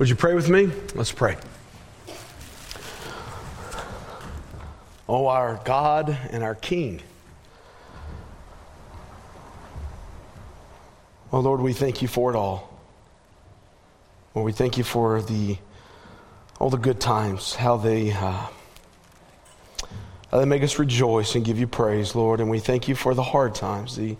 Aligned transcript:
Would 0.00 0.08
you 0.08 0.16
pray 0.16 0.32
with 0.32 0.48
me? 0.48 0.70
Let's 0.94 1.12
pray. 1.12 1.36
Oh, 5.06 5.26
our 5.26 5.60
God 5.62 6.16
and 6.30 6.42
our 6.42 6.54
King. 6.54 7.02
Oh, 11.30 11.40
Lord, 11.40 11.60
we 11.60 11.74
thank 11.74 12.00
you 12.00 12.08
for 12.08 12.30
it 12.32 12.34
all. 12.34 12.80
Lord, 14.34 14.46
we 14.46 14.52
thank 14.52 14.78
you 14.78 14.84
for 14.84 15.20
the 15.20 15.58
all 16.58 16.70
the 16.70 16.78
good 16.78 16.98
times, 16.98 17.54
how 17.54 17.76
they 17.76 18.10
uh, 18.10 18.46
how 20.30 20.38
they 20.38 20.46
make 20.46 20.62
us 20.62 20.78
rejoice 20.78 21.34
and 21.34 21.44
give 21.44 21.58
you 21.58 21.66
praise, 21.66 22.14
Lord. 22.14 22.40
And 22.40 22.48
we 22.48 22.58
thank 22.58 22.88
you 22.88 22.94
for 22.94 23.12
the 23.12 23.22
hard 23.22 23.54
times, 23.54 23.96
the 23.96 24.16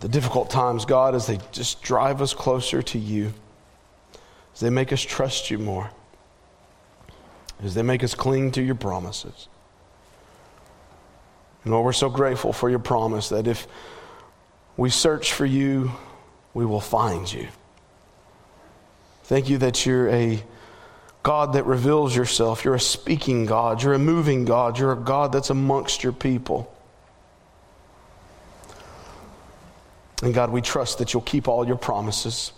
the 0.00 0.08
difficult 0.08 0.48
times, 0.48 0.86
God, 0.86 1.14
as 1.14 1.26
they 1.26 1.40
just 1.52 1.82
drive 1.82 2.22
us 2.22 2.32
closer 2.32 2.80
to 2.80 2.98
you 2.98 3.34
as 4.54 4.60
they 4.60 4.70
make 4.70 4.92
us 4.92 5.02
trust 5.02 5.50
you 5.50 5.58
more, 5.58 5.90
as 7.62 7.74
they 7.74 7.82
make 7.82 8.02
us 8.04 8.14
cling 8.14 8.52
to 8.52 8.62
your 8.62 8.74
promises. 8.76 9.48
And 11.64 11.72
Lord, 11.72 11.84
we're 11.84 11.92
so 11.92 12.08
grateful 12.08 12.52
for 12.52 12.70
your 12.70 12.78
promise 12.78 13.30
that 13.30 13.46
if 13.46 13.66
we 14.76 14.90
search 14.90 15.32
for 15.32 15.46
you, 15.46 15.92
we 16.52 16.64
will 16.64 16.80
find 16.80 17.30
you. 17.30 17.48
Thank 19.24 19.48
you 19.48 19.58
that 19.58 19.86
you're 19.86 20.08
a 20.10 20.42
God 21.22 21.54
that 21.54 21.64
reveals 21.64 22.14
yourself. 22.14 22.64
You're 22.64 22.74
a 22.74 22.80
speaking 22.80 23.46
God. 23.46 23.82
You're 23.82 23.94
a 23.94 23.98
moving 23.98 24.44
God. 24.44 24.78
You're 24.78 24.92
a 24.92 24.96
God 24.96 25.32
that's 25.32 25.50
amongst 25.50 26.04
your 26.04 26.12
people. 26.12 26.70
And 30.22 30.34
God, 30.34 30.50
we 30.50 30.60
trust 30.60 30.98
that 30.98 31.12
you'll 31.12 31.22
keep 31.22 31.48
all 31.48 31.66
your 31.66 31.76
promises. 31.76 32.52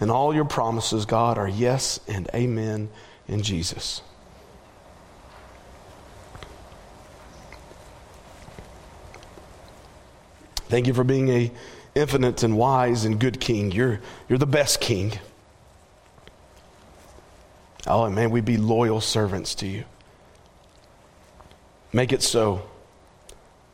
And 0.00 0.10
all 0.10 0.34
your 0.34 0.44
promises, 0.44 1.04
God, 1.06 1.38
are 1.38 1.48
yes 1.48 1.98
and 2.06 2.28
amen 2.34 2.88
in 3.26 3.42
Jesus. 3.42 4.02
Thank 10.68 10.86
you 10.86 10.94
for 10.94 11.04
being 11.04 11.28
a 11.30 11.50
infinite 11.94 12.42
and 12.42 12.56
wise 12.56 13.04
and 13.04 13.18
good 13.18 13.40
king. 13.40 13.72
You're, 13.72 14.00
you're 14.28 14.38
the 14.38 14.46
best 14.46 14.80
king. 14.80 15.18
Oh, 17.86 18.04
and 18.04 18.14
may 18.14 18.26
we 18.26 18.40
be 18.40 18.56
loyal 18.56 19.00
servants 19.00 19.54
to 19.56 19.66
you. 19.66 19.84
Make 21.92 22.12
it 22.12 22.22
so. 22.22 22.68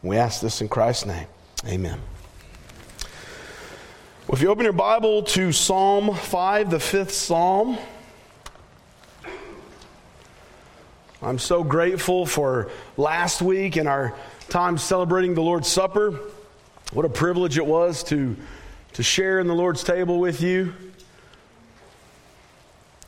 We 0.03 0.17
ask 0.17 0.41
this 0.41 0.61
in 0.61 0.69
Christ's 0.69 1.07
name. 1.07 1.27
Amen. 1.67 2.01
If 4.35 4.43
you 4.43 4.49
open 4.49 4.65
your 4.65 4.73
Bible 4.73 5.23
to 5.23 5.53
Psalm 5.53 6.13
5, 6.13 6.69
the 6.69 6.81
fifth 6.81 7.13
psalm, 7.13 7.79
I'm 11.23 11.39
so 11.39 11.63
grateful 11.63 12.27
for 12.27 12.69
last 12.97 13.43
week 13.43 13.77
and 13.77 13.87
our 13.89 14.13
time 14.49 14.77
celebrating 14.77 15.35
the 15.35 15.41
Lord's 15.41 15.69
Supper. 15.69 16.19
What 16.93 17.05
a 17.05 17.09
privilege 17.09 17.59
it 17.59 17.65
was 17.65 18.03
to, 18.05 18.35
to 18.95 19.05
share 19.05 19.39
in 19.39 19.47
the 19.47 19.55
Lord's 19.55 19.85
table 19.85 20.19
with 20.19 20.43
you. 20.43 20.75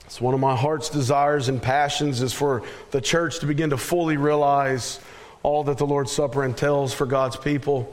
It's 0.05 0.21
one 0.21 0.33
of 0.33 0.39
my 0.39 0.55
heart's 0.55 0.91
desires 0.91 1.49
and 1.49 1.61
passions 1.61 2.23
is 2.23 2.33
for 2.33 2.63
the 2.93 3.01
church 3.01 3.41
to 3.41 3.47
begin 3.47 3.71
to 3.71 3.77
fully 3.77 4.17
realize 4.17 5.01
all 5.43 5.65
that 5.65 5.77
the 5.77 5.87
Lord's 5.89 6.13
Supper 6.13 6.45
entails 6.45 6.95
for 6.95 7.05
God's 7.05 7.37
people. 7.37 7.93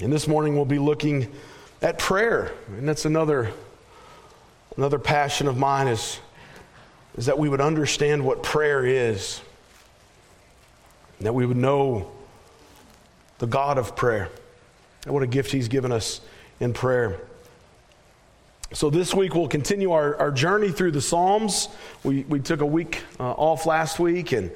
And 0.00 0.12
this 0.12 0.28
morning 0.28 0.54
we'll 0.54 0.66
be 0.66 0.78
looking 0.78 1.32
at 1.82 1.98
prayer. 1.98 2.52
And 2.68 2.88
that's 2.88 3.04
another, 3.04 3.52
another 4.76 4.98
passion 4.98 5.48
of 5.48 5.56
mine 5.56 5.88
is, 5.88 6.18
is 7.16 7.26
that 7.26 7.38
we 7.38 7.48
would 7.48 7.60
understand 7.60 8.24
what 8.24 8.42
prayer 8.42 8.84
is. 8.84 9.40
That 11.20 11.34
we 11.34 11.46
would 11.46 11.56
know 11.56 12.10
the 13.38 13.46
God 13.46 13.78
of 13.78 13.96
prayer. 13.96 14.28
And 15.04 15.14
what 15.14 15.22
a 15.22 15.26
gift 15.26 15.52
He's 15.52 15.68
given 15.68 15.92
us 15.92 16.20
in 16.60 16.72
prayer. 16.72 17.20
So, 18.72 18.90
this 18.90 19.14
week 19.14 19.34
we'll 19.34 19.46
continue 19.46 19.92
our, 19.92 20.16
our 20.16 20.30
journey 20.32 20.72
through 20.72 20.90
the 20.90 21.00
Psalms. 21.00 21.68
We, 22.02 22.24
we 22.24 22.40
took 22.40 22.60
a 22.60 22.66
week 22.66 23.02
uh, 23.20 23.30
off 23.30 23.64
last 23.64 24.00
week, 24.00 24.32
and 24.32 24.50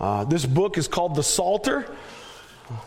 uh, 0.00 0.24
this 0.24 0.44
book 0.44 0.76
is 0.76 0.88
called 0.88 1.14
The 1.14 1.22
Psalter. 1.22 1.86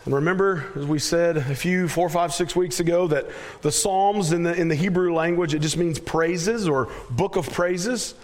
And 0.04 0.14
remember, 0.14 0.66
as 0.76 0.86
we 0.86 0.98
said 0.98 1.36
a 1.36 1.54
few, 1.54 1.88
four, 1.88 2.08
five, 2.08 2.32
six 2.32 2.54
weeks 2.54 2.80
ago, 2.80 3.06
that 3.08 3.26
the 3.62 3.72
Psalms 3.72 4.32
in 4.32 4.42
the, 4.42 4.54
in 4.54 4.68
the 4.68 4.74
Hebrew 4.74 5.14
language, 5.14 5.54
it 5.54 5.60
just 5.60 5.76
means 5.76 5.98
praises 5.98 6.68
or 6.68 6.88
book 7.10 7.36
of 7.36 7.50
praises. 7.52 8.14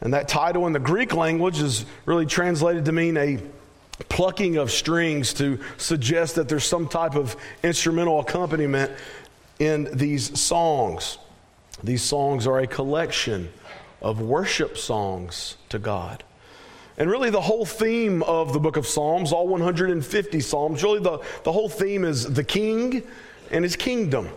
And 0.00 0.14
that 0.14 0.28
title 0.28 0.66
in 0.66 0.72
the 0.72 0.80
Greek 0.80 1.14
language 1.14 1.60
is 1.60 1.84
really 2.06 2.26
translated 2.26 2.84
to 2.86 2.92
mean 2.92 3.16
a 3.16 3.38
plucking 4.08 4.56
of 4.56 4.70
strings 4.70 5.32
to 5.34 5.60
suggest 5.76 6.34
that 6.36 6.48
there's 6.48 6.64
some 6.64 6.88
type 6.88 7.14
of 7.14 7.36
instrumental 7.62 8.20
accompaniment 8.20 8.90
in 9.58 9.88
these 9.92 10.38
songs. 10.38 11.18
These 11.84 12.02
songs 12.02 12.46
are 12.46 12.60
a 12.60 12.66
collection 12.66 13.52
of 14.00 14.20
worship 14.20 14.76
songs 14.76 15.56
to 15.68 15.78
God. 15.78 16.24
And 16.98 17.10
really, 17.10 17.30
the 17.30 17.40
whole 17.40 17.64
theme 17.64 18.22
of 18.24 18.52
the 18.52 18.60
book 18.60 18.76
of 18.76 18.86
Psalms, 18.86 19.32
all 19.32 19.48
150 19.48 20.40
Psalms, 20.40 20.82
really 20.82 21.00
the, 21.00 21.18
the 21.42 21.52
whole 21.52 21.68
theme 21.68 22.04
is 22.04 22.30
the 22.30 22.44
king 22.44 23.02
and 23.50 23.64
his 23.64 23.76
kingdom. 23.76 24.28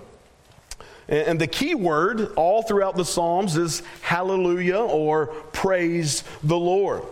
And, 1.10 1.28
and 1.28 1.42
the 1.42 1.48
key 1.48 1.76
word 1.76 2.34
all 2.36 2.64
throughout 2.64 2.96
the 2.96 3.04
Psalms 3.04 3.58
is 3.58 3.84
hallelujah 4.02 4.80
or 4.80 5.28
praise 5.52 6.24
the 6.44 6.58
Lord. 6.58 7.04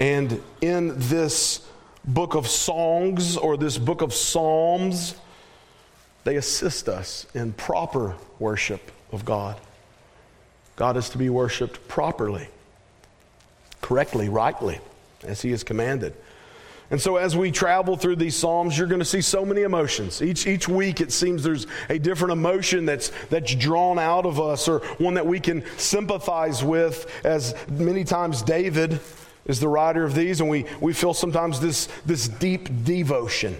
And 0.00 0.42
in 0.60 0.98
this 0.98 1.64
book 2.04 2.34
of 2.34 2.48
songs 2.48 3.36
or 3.36 3.56
this 3.56 3.76
book 3.76 4.00
of 4.00 4.14
Psalms, 4.14 5.14
they 6.24 6.36
assist 6.36 6.88
us 6.88 7.26
in 7.34 7.52
proper 7.52 8.16
worship 8.38 8.90
of 9.12 9.24
God. 9.24 9.60
God 10.74 10.96
is 10.96 11.10
to 11.10 11.18
be 11.18 11.28
worshiped 11.28 11.86
properly 11.86 12.48
correctly, 13.82 14.30
rightly, 14.30 14.80
as 15.24 15.42
He 15.42 15.50
has 15.50 15.62
commanded. 15.62 16.14
And 16.90 17.00
so, 17.00 17.16
as 17.16 17.36
we 17.36 17.50
travel 17.50 17.96
through 17.96 18.16
these 18.16 18.36
Psalms, 18.36 18.76
you're 18.76 18.86
going 18.86 18.98
to 18.98 19.04
see 19.04 19.22
so 19.22 19.46
many 19.46 19.62
emotions. 19.62 20.20
Each, 20.20 20.46
each 20.46 20.68
week, 20.68 21.00
it 21.00 21.10
seems 21.10 21.42
there's 21.42 21.66
a 21.88 21.98
different 21.98 22.32
emotion 22.32 22.84
that's, 22.84 23.10
that's 23.30 23.54
drawn 23.54 23.98
out 23.98 24.26
of 24.26 24.38
us, 24.38 24.68
or 24.68 24.80
one 24.98 25.14
that 25.14 25.26
we 25.26 25.40
can 25.40 25.64
sympathize 25.78 26.62
with, 26.62 27.10
as 27.24 27.54
many 27.68 28.04
times 28.04 28.42
David 28.42 29.00
is 29.46 29.58
the 29.58 29.68
writer 29.68 30.04
of 30.04 30.14
these, 30.14 30.40
and 30.40 30.50
we, 30.50 30.66
we 30.80 30.92
feel 30.92 31.14
sometimes 31.14 31.60
this, 31.60 31.88
this 32.04 32.28
deep 32.28 32.84
devotion. 32.84 33.56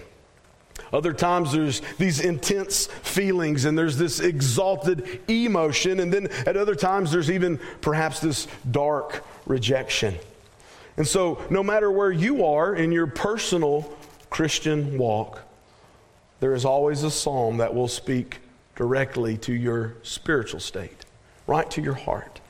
Other 0.93 1.11
times 1.11 1.51
there's 1.51 1.81
these 1.97 2.19
intense 2.19 2.85
feelings 2.85 3.65
and 3.65 3.75
there's 3.75 3.97
this 3.97 4.19
exalted 4.19 5.21
emotion. 5.27 5.99
And 5.99 6.13
then 6.13 6.27
at 6.45 6.55
other 6.55 6.75
times 6.75 7.11
there's 7.11 7.31
even 7.31 7.59
perhaps 7.81 8.19
this 8.19 8.47
dark 8.69 9.25
rejection. 9.45 10.15
And 10.97 11.07
so, 11.07 11.41
no 11.49 11.63
matter 11.63 11.91
where 11.91 12.11
you 12.11 12.45
are 12.45 12.75
in 12.75 12.91
your 12.91 13.07
personal 13.07 13.91
Christian 14.29 14.97
walk, 14.97 15.41
there 16.39 16.53
is 16.53 16.65
always 16.65 17.03
a 17.03 17.11
psalm 17.11 17.57
that 17.57 17.73
will 17.73 17.87
speak 17.87 18.39
directly 18.75 19.37
to 19.37 19.53
your 19.53 19.95
spiritual 20.03 20.59
state, 20.59 21.05
right 21.47 21.69
to 21.71 21.81
your 21.81 21.93
heart. 21.93 22.41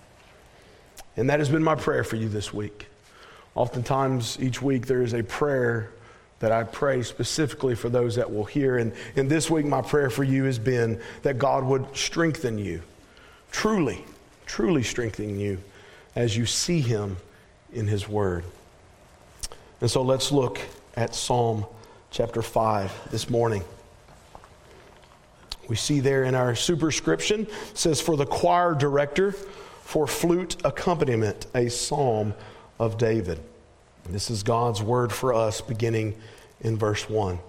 And 1.16 1.30
that 1.30 1.40
has 1.40 1.50
been 1.50 1.64
my 1.64 1.76
prayer 1.76 2.04
for 2.04 2.16
you 2.16 2.28
this 2.28 2.54
week. 2.54 2.88
Oftentimes, 3.56 4.38
each 4.42 4.62
week, 4.62 4.88
there 4.88 5.04
is 5.04 5.14
a 5.14 5.24
prayer 5.24 5.92
that 6.40 6.52
I 6.52 6.64
pray 6.64 7.04
specifically 7.04 7.76
for 7.76 7.88
those 7.88 8.16
that 8.16 8.34
will 8.34 8.44
hear. 8.44 8.78
And, 8.78 8.94
and 9.16 9.30
this 9.30 9.50
week, 9.50 9.66
my 9.66 9.82
prayer 9.82 10.10
for 10.10 10.24
you 10.24 10.44
has 10.46 10.60
been 10.60 11.00
that 11.22 11.38
God 11.38 11.64
would 11.64 11.96
strengthen 11.96 12.58
you, 12.58 12.82
truly, 13.52 14.04
truly 14.46 14.84
strengthen 14.84 15.40
you 15.40 15.60
as 16.16 16.36
you 16.38 16.46
see 16.46 16.82
Him 16.82 17.18
in 17.72 17.88
His 17.88 18.08
Word. 18.08 18.44
And 19.82 19.90
so 19.90 20.02
let's 20.02 20.32
look 20.32 20.60
at 20.96 21.16
Psalm 21.16 21.66
chapter 22.12 22.42
5 22.42 23.12
this 23.12 23.30
morning. 23.30 23.64
We 25.68 25.76
see 25.76 26.00
there 26.00 26.24
in 26.24 26.36
our 26.36 26.56
superscription 26.56 27.48
says 27.74 28.02
for 28.02 28.18
the 28.18 28.26
choir 28.26 28.76
director 28.76 29.32
for 29.82 30.08
flute 30.08 30.58
accompaniment 30.64 31.48
a 31.56 31.70
psalm 31.70 32.34
of 32.80 32.98
David. 32.98 33.40
This 34.10 34.30
is 34.30 34.44
God's 34.44 34.82
word 34.82 35.12
for 35.12 35.34
us 35.34 35.62
beginning 35.62 36.16
in 36.62 36.78
verse 36.78 37.10
1. 37.10 37.40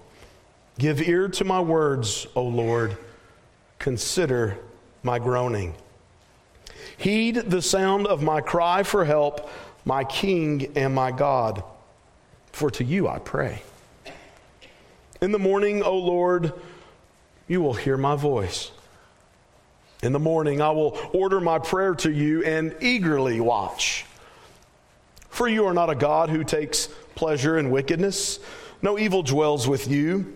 Give 0.77 1.01
ear 1.01 1.27
to 1.29 1.43
my 1.43 1.59
words, 1.59 2.27
O 2.35 2.43
Lord. 2.43 2.97
Consider 3.79 4.57
my 5.03 5.19
groaning. 5.19 5.75
Heed 6.97 7.35
the 7.35 7.61
sound 7.61 8.07
of 8.07 8.23
my 8.23 8.41
cry 8.41 8.83
for 8.83 9.05
help, 9.05 9.49
my 9.83 10.03
King 10.03 10.71
and 10.75 10.93
my 10.93 11.11
God. 11.11 11.63
For 12.51 12.71
to 12.71 12.83
you 12.83 13.07
I 13.07 13.19
pray. 13.19 13.61
In 15.21 15.31
the 15.31 15.39
morning, 15.39 15.83
O 15.83 15.97
Lord, 15.97 16.53
you 17.47 17.61
will 17.61 17.73
hear 17.73 17.97
my 17.97 18.15
voice. 18.15 18.71
In 20.03 20.11
the 20.11 20.19
morning, 20.19 20.61
I 20.61 20.71
will 20.71 20.97
order 21.13 21.39
my 21.39 21.59
prayer 21.59 21.95
to 21.95 22.11
you 22.11 22.43
and 22.43 22.75
eagerly 22.79 23.39
watch. 23.39 24.05
For 25.29 25.47
you 25.47 25.65
are 25.65 25.73
not 25.73 25.89
a 25.89 25.95
God 25.95 26.29
who 26.29 26.43
takes 26.43 26.87
pleasure 27.15 27.57
in 27.57 27.71
wickedness, 27.71 28.39
no 28.81 28.99
evil 28.99 29.23
dwells 29.23 29.67
with 29.67 29.87
you. 29.87 30.33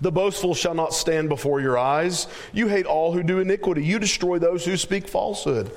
The 0.00 0.10
boastful 0.10 0.54
shall 0.54 0.74
not 0.74 0.94
stand 0.94 1.28
before 1.28 1.60
your 1.60 1.78
eyes. 1.78 2.26
You 2.52 2.66
hate 2.66 2.86
all 2.86 3.12
who 3.12 3.22
do 3.22 3.38
iniquity, 3.38 3.84
you 3.84 3.98
destroy 3.98 4.38
those 4.38 4.64
who 4.64 4.76
speak 4.76 5.06
falsehood. 5.06 5.70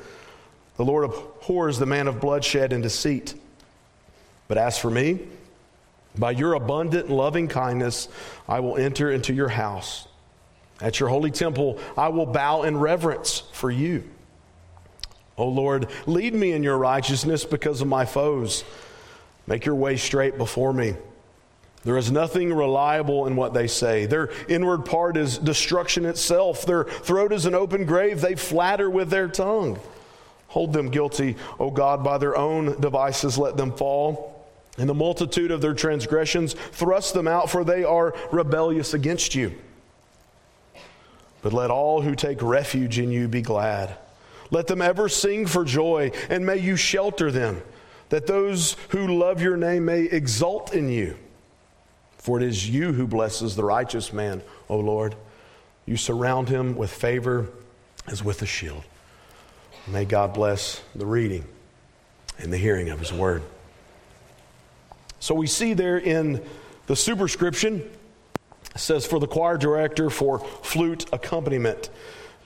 The 0.77 0.85
Lord 0.85 1.05
abhors 1.05 1.79
the 1.79 1.85
man 1.85 2.07
of 2.07 2.19
bloodshed 2.19 2.73
and 2.73 2.83
deceit. 2.83 3.33
But 4.47 4.57
as 4.57 4.77
for 4.77 4.89
me, 4.89 5.19
by 6.17 6.31
your 6.31 6.53
abundant 6.53 7.09
loving 7.09 7.47
kindness, 7.47 8.07
I 8.47 8.59
will 8.59 8.77
enter 8.77 9.11
into 9.11 9.33
your 9.33 9.49
house. 9.49 10.07
At 10.81 10.99
your 10.99 11.09
holy 11.09 11.31
temple, 11.31 11.79
I 11.97 12.09
will 12.09 12.25
bow 12.25 12.63
in 12.63 12.77
reverence 12.77 13.43
for 13.53 13.71
you. 13.71 14.03
O 15.37 15.47
Lord, 15.47 15.89
lead 16.05 16.33
me 16.33 16.51
in 16.51 16.63
your 16.63 16.77
righteousness 16.77 17.43
because 17.43 17.81
of 17.81 17.87
my 17.87 18.05
foes. 18.05 18.63
Make 19.47 19.65
your 19.65 19.75
way 19.75 19.97
straight 19.97 20.37
before 20.37 20.73
me. 20.73 20.95
There 21.83 21.97
is 21.97 22.11
nothing 22.11 22.51
reliable 22.51 23.27
in 23.27 23.35
what 23.35 23.53
they 23.53 23.67
say. 23.67 24.05
Their 24.05 24.31
inward 24.47 24.85
part 24.85 25.17
is 25.17 25.37
destruction 25.37 26.05
itself. 26.05 26.65
Their 26.65 26.85
throat 26.85 27.31
is 27.31 27.45
an 27.45 27.53
open 27.53 27.85
grave. 27.85 28.21
They 28.21 28.35
flatter 28.35 28.89
with 28.89 29.09
their 29.09 29.27
tongue. 29.27 29.79
Hold 30.55 30.71
them 30.71 30.87
guilty, 30.89 31.35
O 31.59 31.69
God, 31.69 32.01
by 32.01 32.17
their 32.17 32.37
own 32.37 32.79
devices, 32.79 33.37
let 33.37 33.57
them 33.57 33.73
fall. 33.73 34.47
In 34.77 34.87
the 34.87 34.93
multitude 34.93 35.51
of 35.51 35.59
their 35.59 35.73
transgressions, 35.73 36.53
thrust 36.53 37.13
them 37.13 37.27
out, 37.27 37.49
for 37.49 37.65
they 37.65 37.83
are 37.83 38.15
rebellious 38.31 38.93
against 38.93 39.35
you. 39.35 39.53
But 41.41 41.51
let 41.51 41.71
all 41.71 42.01
who 42.01 42.15
take 42.15 42.41
refuge 42.41 42.99
in 42.99 43.11
you 43.11 43.27
be 43.27 43.41
glad. 43.41 43.97
Let 44.49 44.67
them 44.67 44.81
ever 44.81 45.09
sing 45.09 45.45
for 45.45 45.65
joy, 45.65 46.11
and 46.29 46.45
may 46.45 46.59
you 46.59 46.77
shelter 46.77 47.31
them, 47.31 47.61
that 48.07 48.25
those 48.25 48.77
who 48.89 49.07
love 49.19 49.41
your 49.41 49.57
name 49.57 49.83
may 49.83 50.03
exult 50.03 50.73
in 50.73 50.87
you. 50.87 51.17
For 52.17 52.39
it 52.39 52.43
is 52.43 52.69
you 52.69 52.93
who 52.93 53.07
blesses 53.07 53.57
the 53.57 53.65
righteous 53.65 54.13
man, 54.13 54.41
O 54.69 54.77
Lord. 54.77 55.15
You 55.85 55.97
surround 55.97 56.47
him 56.47 56.77
with 56.77 56.91
favor 56.91 57.49
as 58.07 58.23
with 58.23 58.41
a 58.41 58.45
shield. 58.45 58.85
May 59.87 60.05
God 60.05 60.33
bless 60.33 60.81
the 60.95 61.05
reading 61.05 61.45
and 62.39 62.51
the 62.51 62.57
hearing 62.57 62.89
of 62.89 62.99
his 62.99 63.13
word. 63.13 63.43
So 65.19 65.35
we 65.35 65.45
see 65.45 65.73
there 65.73 65.97
in 65.97 66.43
the 66.87 66.95
superscription 66.95 67.87
says 68.75 69.05
for 69.05 69.19
the 69.19 69.27
choir 69.27 69.57
director 69.57 70.09
for 70.09 70.39
flute 70.39 71.05
accompaniment. 71.13 71.89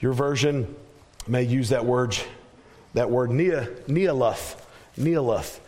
Your 0.00 0.12
version 0.12 0.74
may 1.26 1.42
use 1.42 1.70
that 1.70 1.84
word, 1.84 2.16
that 2.94 3.10
word 3.10 3.30
nia, 3.30 3.68
Nehiloth, 3.88 4.60
Nehiloth. 4.98 5.60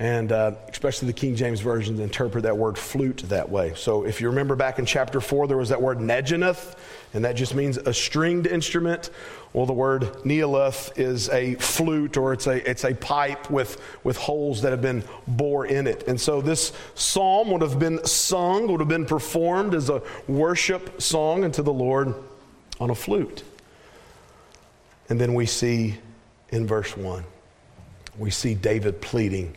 And 0.00 0.32
uh, 0.32 0.52
especially 0.68 1.06
the 1.06 1.12
King 1.12 1.36
James 1.36 1.60
versions 1.60 2.00
interpret 2.00 2.42
that 2.42 2.56
word 2.56 2.76
flute 2.76 3.18
that 3.28 3.48
way. 3.48 3.74
So 3.76 4.04
if 4.04 4.20
you 4.20 4.28
remember 4.28 4.56
back 4.56 4.80
in 4.80 4.86
chapter 4.86 5.20
4, 5.20 5.46
there 5.46 5.56
was 5.56 5.68
that 5.68 5.80
word 5.80 5.98
Neginoth, 5.98 6.76
and 7.12 7.24
that 7.24 7.36
just 7.36 7.54
means 7.54 7.76
a 7.76 7.94
stringed 7.94 8.48
instrument. 8.48 9.10
Well, 9.52 9.66
the 9.66 9.72
word 9.72 10.02
Nehiloth 10.24 10.98
is 10.98 11.28
a 11.28 11.54
flute 11.54 12.16
or 12.16 12.32
it's 12.32 12.48
a, 12.48 12.68
it's 12.68 12.84
a 12.84 12.92
pipe 12.92 13.48
with, 13.50 13.80
with 14.02 14.16
holes 14.16 14.62
that 14.62 14.72
have 14.72 14.82
been 14.82 15.04
bore 15.28 15.66
in 15.66 15.86
it. 15.86 16.08
And 16.08 16.20
so 16.20 16.40
this 16.40 16.72
psalm 16.96 17.52
would 17.52 17.62
have 17.62 17.78
been 17.78 18.04
sung, 18.04 18.66
would 18.66 18.80
have 18.80 18.88
been 18.88 19.06
performed 19.06 19.74
as 19.76 19.90
a 19.90 20.02
worship 20.26 21.00
song 21.00 21.44
unto 21.44 21.62
the 21.62 21.72
Lord 21.72 22.14
on 22.80 22.90
a 22.90 22.96
flute. 22.96 23.44
And 25.08 25.20
then 25.20 25.34
we 25.34 25.46
see 25.46 25.98
in 26.48 26.66
verse 26.66 26.96
1, 26.96 27.22
we 28.18 28.30
see 28.30 28.54
David 28.54 29.00
pleading 29.00 29.56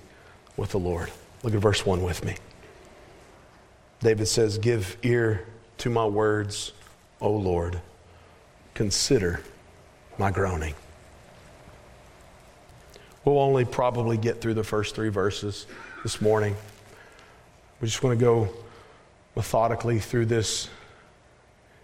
with 0.57 0.71
the 0.71 0.79
Lord. 0.79 1.11
Look 1.43 1.53
at 1.53 1.61
verse 1.61 1.85
1 1.85 2.03
with 2.03 2.25
me. 2.25 2.35
David 4.01 4.27
says, 4.27 4.57
Give 4.57 4.97
ear 5.03 5.45
to 5.79 5.89
my 5.89 6.05
words, 6.05 6.73
O 7.21 7.31
Lord. 7.31 7.79
Consider 8.73 9.41
my 10.17 10.31
groaning. 10.31 10.73
We'll 13.23 13.39
only 13.39 13.65
probably 13.65 14.17
get 14.17 14.41
through 14.41 14.55
the 14.55 14.63
first 14.63 14.95
three 14.95 15.09
verses 15.09 15.67
this 16.03 16.21
morning. 16.21 16.55
We 17.81 17.87
just 17.87 18.01
want 18.01 18.17
to 18.17 18.23
go 18.23 18.49
methodically 19.35 19.99
through 19.99 20.25
this, 20.25 20.69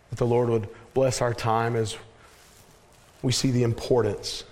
that 0.10 0.18
the 0.18 0.26
Lord 0.26 0.50
would 0.50 0.68
bless 0.94 1.22
our 1.22 1.34
time 1.34 1.76
as 1.76 1.98
we 3.22 3.32
see 3.32 3.52
the 3.52 3.64
importance 3.64 4.44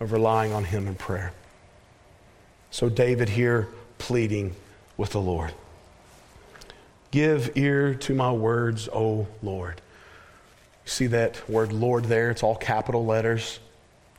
of 0.00 0.12
relying 0.12 0.52
on 0.52 0.64
Him 0.64 0.86
in 0.86 0.94
prayer. 0.94 1.32
So, 2.74 2.88
David 2.88 3.28
here 3.28 3.68
pleading 3.98 4.56
with 4.96 5.10
the 5.10 5.20
Lord 5.20 5.52
Give 7.12 7.56
ear 7.56 7.94
to 7.94 8.14
my 8.14 8.32
words, 8.32 8.88
O 8.92 9.28
Lord. 9.44 9.80
You 10.84 10.90
see 10.90 11.06
that 11.06 11.48
word 11.48 11.72
Lord 11.72 12.06
there? 12.06 12.32
It's 12.32 12.42
all 12.42 12.56
capital 12.56 13.06
letters. 13.06 13.60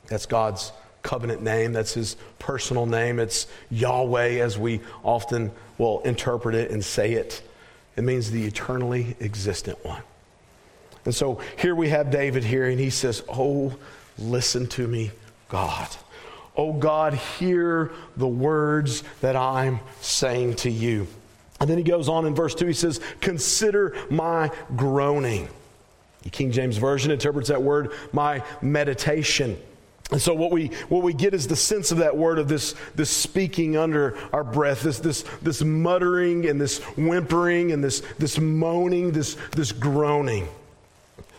That's 0.07 0.25
God's 0.25 0.71
covenant 1.03 1.41
name. 1.41 1.73
That's 1.73 1.93
his 1.95 2.15
personal 2.39 2.85
name. 2.85 3.19
It's 3.19 3.47
Yahweh, 3.71 4.39
as 4.39 4.57
we 4.57 4.79
often 5.03 5.51
will 5.77 5.99
interpret 6.03 6.55
it 6.55 6.71
and 6.71 6.81
say 6.81 7.11
it. 7.11 7.41
It 7.97 8.05
means 8.05 8.31
the 8.31 8.45
eternally 8.45 9.17
existent 9.19 9.83
one. 9.83 10.01
And 11.03 11.13
so 11.13 11.41
here 11.57 11.75
we 11.75 11.89
have 11.89 12.09
David 12.09 12.45
here, 12.45 12.69
and 12.69 12.79
he 12.79 12.89
says, 12.89 13.21
Oh, 13.27 13.75
listen 14.17 14.65
to 14.67 14.87
me, 14.87 15.11
God. 15.49 15.89
Oh, 16.57 16.73
God, 16.73 17.13
hear 17.13 17.91
the 18.15 18.27
words 18.27 19.03
that 19.21 19.35
I'm 19.35 19.79
saying 20.01 20.55
to 20.57 20.71
you. 20.71 21.07
And 21.59 21.69
then 21.69 21.77
he 21.77 21.83
goes 21.83 22.09
on 22.09 22.25
in 22.25 22.35
verse 22.35 22.55
2, 22.55 22.65
he 22.65 22.73
says, 22.73 22.99
Consider 23.21 23.95
my 24.09 24.51
groaning. 24.75 25.47
The 26.23 26.29
King 26.29 26.51
James 26.51 26.77
Version 26.77 27.11
interprets 27.11 27.49
that 27.49 27.61
word, 27.61 27.91
my 28.11 28.43
meditation. 28.61 29.57
And 30.11 30.21
so 30.21 30.33
what 30.33 30.51
we 30.51 30.67
what 30.89 31.01
we 31.01 31.13
get 31.13 31.33
is 31.33 31.47
the 31.47 31.55
sense 31.55 31.91
of 31.91 31.99
that 31.99 32.15
word 32.15 32.37
of 32.37 32.47
this 32.47 32.75
this 32.93 33.09
speaking 33.09 33.75
under 33.75 34.17
our 34.31 34.43
breath, 34.43 34.83
this 34.83 34.99
this 34.99 35.23
this 35.41 35.63
muttering 35.63 36.47
and 36.47 36.61
this 36.61 36.79
whimpering 36.95 37.71
and 37.71 37.83
this 37.83 38.01
this 38.19 38.39
moaning, 38.39 39.11
this 39.11 39.35
this 39.55 39.71
groaning. 39.71 40.47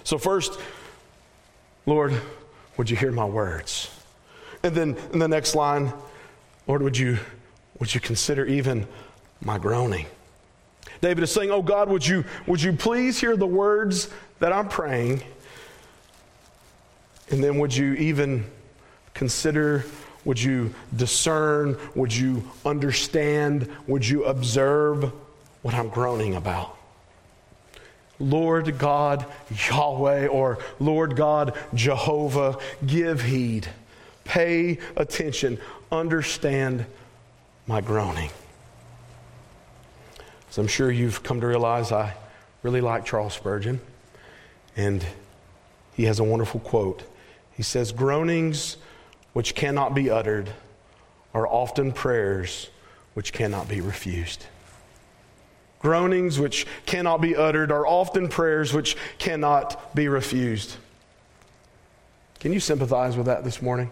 So 0.02 0.18
first, 0.18 0.58
Lord, 1.84 2.20
would 2.76 2.90
you 2.90 2.96
hear 2.96 3.12
my 3.12 3.24
words? 3.24 3.95
And 4.66 4.74
then 4.74 4.96
in 5.12 5.20
the 5.20 5.28
next 5.28 5.54
line, 5.54 5.92
Lord, 6.66 6.82
would 6.82 6.98
you 6.98 7.18
would 7.78 7.94
you 7.94 8.00
consider 8.00 8.44
even 8.44 8.88
my 9.40 9.58
groaning? 9.58 10.06
David 11.00 11.22
is 11.22 11.30
saying, 11.30 11.52
Oh 11.52 11.62
God, 11.62 11.88
would 11.88 12.04
you 12.04 12.24
would 12.48 12.60
you 12.60 12.72
please 12.72 13.20
hear 13.20 13.36
the 13.36 13.46
words 13.46 14.10
that 14.40 14.52
I'm 14.52 14.68
praying? 14.68 15.22
And 17.30 17.44
then 17.44 17.58
would 17.58 17.76
you 17.76 17.94
even 17.94 18.44
consider, 19.14 19.84
would 20.24 20.42
you 20.42 20.74
discern, 20.94 21.78
would 21.94 22.14
you 22.14 22.48
understand, 22.64 23.70
would 23.86 24.06
you 24.06 24.24
observe 24.24 25.12
what 25.62 25.74
I'm 25.74 25.88
groaning 25.88 26.34
about? 26.34 26.76
Lord 28.18 28.78
God 28.78 29.26
Yahweh 29.68 30.26
or 30.26 30.58
Lord 30.80 31.14
God 31.14 31.56
Jehovah, 31.74 32.58
give 32.84 33.22
heed, 33.22 33.68
pay 34.26 34.78
attention, 34.96 35.58
understand 35.90 36.86
my 37.66 37.80
groaning. 37.80 38.30
So 40.50 40.62
I'm 40.62 40.68
sure 40.68 40.90
you've 40.90 41.22
come 41.22 41.40
to 41.40 41.46
realize 41.46 41.92
I 41.92 42.14
really 42.62 42.80
like 42.80 43.04
Charles 43.04 43.34
Spurgeon. 43.34 43.80
And 44.76 45.04
he 45.94 46.04
has 46.04 46.18
a 46.18 46.24
wonderful 46.24 46.60
quote. 46.60 47.02
He 47.52 47.62
says, 47.62 47.92
Groanings 47.92 48.76
which 49.32 49.54
cannot 49.54 49.94
be 49.94 50.10
uttered 50.10 50.50
are 51.34 51.46
often 51.46 51.92
prayers 51.92 52.70
which 53.14 53.32
cannot 53.32 53.68
be 53.68 53.80
refused. 53.80 54.46
Groanings 55.78 56.38
which 56.38 56.66
cannot 56.86 57.20
be 57.20 57.36
uttered 57.36 57.70
are 57.70 57.86
often 57.86 58.28
prayers 58.28 58.72
which 58.72 58.96
cannot 59.18 59.94
be 59.94 60.08
refused. 60.08 60.76
Can 62.40 62.52
you 62.52 62.60
sympathize 62.60 63.16
with 63.16 63.26
that 63.26 63.44
this 63.44 63.60
morning? 63.60 63.90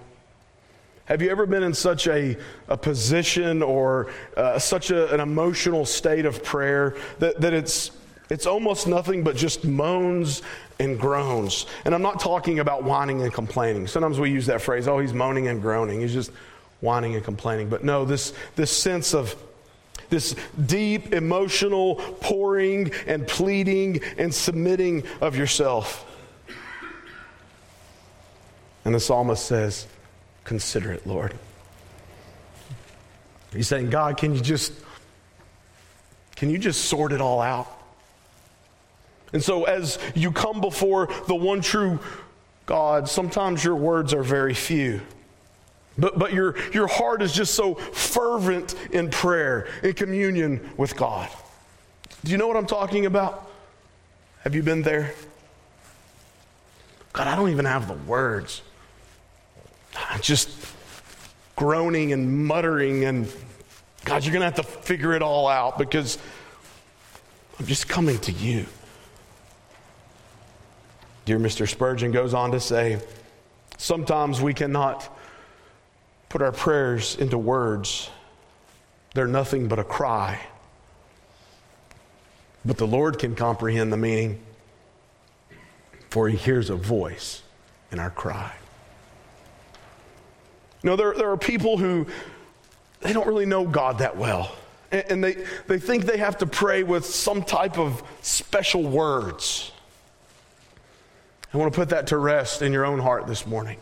Have 1.07 1.21
you 1.21 1.31
ever 1.31 1.45
been 1.45 1.63
in 1.63 1.75
such 1.75 2.07
a, 2.07 2.37
a 2.69 2.77
position 2.77 3.63
or 3.63 4.11
uh, 4.37 4.59
such 4.59 4.91
a, 4.91 5.13
an 5.13 5.21
emotional 5.21 5.85
state 5.85 6.25
of 6.25 6.43
prayer 6.43 6.97
that, 7.19 7.41
that 7.43 7.53
it's, 7.53 7.91
it's 8.31 8.47
almost 8.47 8.87
nothing 8.87 9.23
but 9.23 9.37
just 9.37 9.65
moans 9.67 10.41
and 10.79 10.99
groans. 10.99 11.67
And 11.85 11.95
I'm 11.95 12.01
not 12.01 12.21
talking 12.21 12.59
about 12.59 12.85
whining 12.85 13.21
and 13.23 13.33
complaining. 13.33 13.87
Sometimes 13.87 14.19
we 14.19 14.31
use 14.31 14.47
that 14.47 14.63
phrase, 14.63 14.89
oh, 14.89 14.99
he's 14.99 15.13
moaning 15.13 15.49
and 15.49 15.61
groaning. 15.61 16.01
He's 16.01 16.15
just 16.15 16.33
whining 16.81 17.15
and 17.15 17.25
complaining. 17.25 17.69
But 17.69 17.85
no, 17.85 18.07
this, 18.07 18.33
this 18.57 18.75
sense 18.75 19.15
of 19.15 19.37
this 20.09 20.35
deep 20.67 21.13
emotional 21.13 21.97
pouring 22.21 22.93
and 23.07 23.27
pleading 23.27 24.01
and 24.17 24.35
submitting 24.35 25.05
of 25.21 25.37
yourself. 25.37 26.11
And 28.87 28.95
the 28.95 29.01
psalmist 29.01 29.45
says, 29.45 29.87
Consider 30.45 30.93
it, 30.93 31.07
Lord. 31.07 31.35
He's 33.53 33.69
saying, 33.69 33.91
God, 33.91 34.17
can 34.17 34.35
you 34.35 34.41
just 34.41 34.73
can 36.37 36.51
you 36.51 36.59
just 36.59 36.87
sort 36.87 37.13
it 37.13 37.21
all 37.21 37.41
out? 37.41 37.69
And 39.33 39.43
so 39.43 39.65
as 39.65 39.99
you 40.15 40.31
come 40.31 40.61
before 40.61 41.09
the 41.27 41.35
one 41.35 41.61
true 41.61 41.99
God, 42.67 43.09
sometimes 43.09 43.63
your 43.65 43.77
words 43.77 44.15
are 44.15 44.23
very 44.23 44.55
few. 44.55 45.01
But, 45.97 46.19
but 46.19 46.33
your, 46.33 46.57
your 46.73 46.89
heart 46.89 47.23
is 47.23 47.33
just 47.33 47.55
so 47.55 47.75
fervent 47.75 48.75
in 48.91 49.11
prayer, 49.11 49.69
in 49.83 49.93
communion 49.93 50.69
with 50.77 50.97
God. 50.97 51.29
Do 52.25 52.33
you 52.33 52.39
know 52.39 52.49
what 52.49 52.57
I'm 52.57 52.67
talking 52.67 53.07
about? 53.07 53.51
Have 54.43 54.55
you 54.55 54.63
been 54.63 54.83
there? 54.83 55.15
God, 57.13 57.29
I 57.29 57.37
don't 57.37 57.51
even 57.51 57.65
have 57.65 57.87
the 57.87 57.95
words. 57.95 58.63
Just 60.21 60.51
groaning 61.57 62.13
and 62.13 62.47
muttering, 62.47 63.05
and 63.05 63.33
God, 64.05 64.25
you're 64.25 64.33
going 64.33 64.41
to 64.41 64.47
have 64.47 64.55
to 64.57 64.63
figure 64.63 65.15
it 65.15 65.23
all 65.23 65.49
out 65.49 65.79
because 65.79 66.19
I'm 67.59 67.67
just 67.67 67.89
coming 67.89 68.19
to 68.21 68.33
you. 68.33 68.67
Dear 71.25 71.39
Mr. 71.39 71.69
Spurgeon 71.69 72.11
goes 72.13 72.35
on 72.35 72.51
to 72.53 72.61
say, 72.61 73.01
sometimes 73.79 74.41
we 74.41 74.53
cannot 74.53 75.09
put 76.29 76.43
our 76.43 76.53
prayers 76.53 77.17
into 77.17 77.39
words. 77.39 78.11
They're 79.15 79.27
nothing 79.27 79.69
but 79.69 79.79
a 79.79 79.85
cry. 79.85 80.41
But 82.65 82.77
the 82.77 82.87
Lord 82.87 83.19
can 83.19 83.35
comprehend 83.35 83.93
the 83.93 83.97
meaning, 83.97 84.41
for 86.11 86.29
he 86.29 86.37
hears 86.37 86.71
a 86.71 86.77
voice 86.77 87.43
in 87.93 87.99
our 87.99 88.11
cry. 88.11 88.53
You 90.85 90.91
know, 90.91 90.97
there, 90.97 91.15
there 91.15 91.31
are 91.31 91.39
people 91.39 91.79
who 91.79 92.07
they 93.01 93.15
don't 93.15 93.27
really 93.27 93.47
know 93.47 93.67
God 93.67 93.99
that 93.99 94.19
well. 94.19 94.55
And, 94.93 95.05
and 95.09 95.25
they, 95.25 95.45
they 95.67 95.79
think 95.79 96.05
they 96.05 96.19
have 96.19 96.37
to 96.39 96.47
pray 96.47 96.83
with 96.83 97.07
some 97.07 97.43
type 97.43 97.79
of 97.79 98.03
special 98.21 98.83
words. 98.83 99.73
I 101.55 101.57
want 101.57 101.73
to 101.73 101.77
put 101.77 101.89
that 101.89 102.09
to 102.09 102.19
rest 102.19 102.61
in 102.61 102.71
your 102.71 102.85
own 102.85 102.99
heart 102.99 103.27
this 103.27 103.47
morning. 103.47 103.79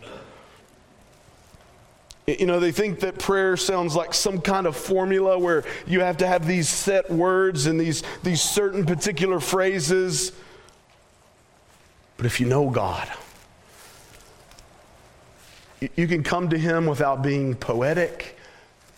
You 2.29 2.47
know, 2.47 2.61
they 2.61 2.71
think 2.71 3.01
that 3.01 3.19
prayer 3.19 3.57
sounds 3.57 3.97
like 3.97 4.15
some 4.15 4.41
kind 4.41 4.69
of 4.69 4.77
formula 4.77 5.37
where 5.37 5.65
you 5.89 6.03
have 6.03 6.19
to 6.19 6.27
have 6.29 6.47
these 6.47 6.69
set 6.69 7.11
words 7.11 7.67
and 7.67 7.81
these, 7.81 8.05
these 8.23 8.41
certain 8.41 8.87
particular 8.87 9.41
phrases. 9.41 10.31
But 12.17 12.27
if 12.27 12.39
you 12.39 12.47
know 12.47 12.71
God, 12.71 13.11
you 15.97 16.07
can 16.07 16.23
come 16.23 16.51
to 16.51 16.59
Him 16.59 16.87
without 16.87 17.23
being 17.23 17.55
poetic. 17.55 18.39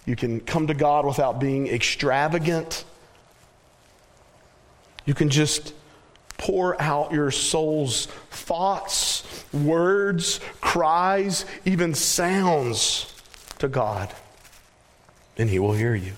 You 0.06 0.16
can 0.16 0.40
come 0.40 0.66
to 0.66 0.74
God 0.74 1.06
without 1.06 1.40
being 1.40 1.66
extravagant. 1.66 2.84
You 5.06 5.14
can 5.14 5.30
just 5.30 5.74
pour 6.36 6.80
out 6.80 7.12
your 7.12 7.30
soul's 7.30 8.06
thoughts, 8.30 9.44
words, 9.52 10.40
cries, 10.60 11.46
even 11.64 11.94
sounds 11.94 13.12
to 13.58 13.68
God, 13.68 14.12
and 15.38 15.48
He 15.48 15.58
will 15.58 15.72
hear 15.72 15.94
you. 15.94 16.12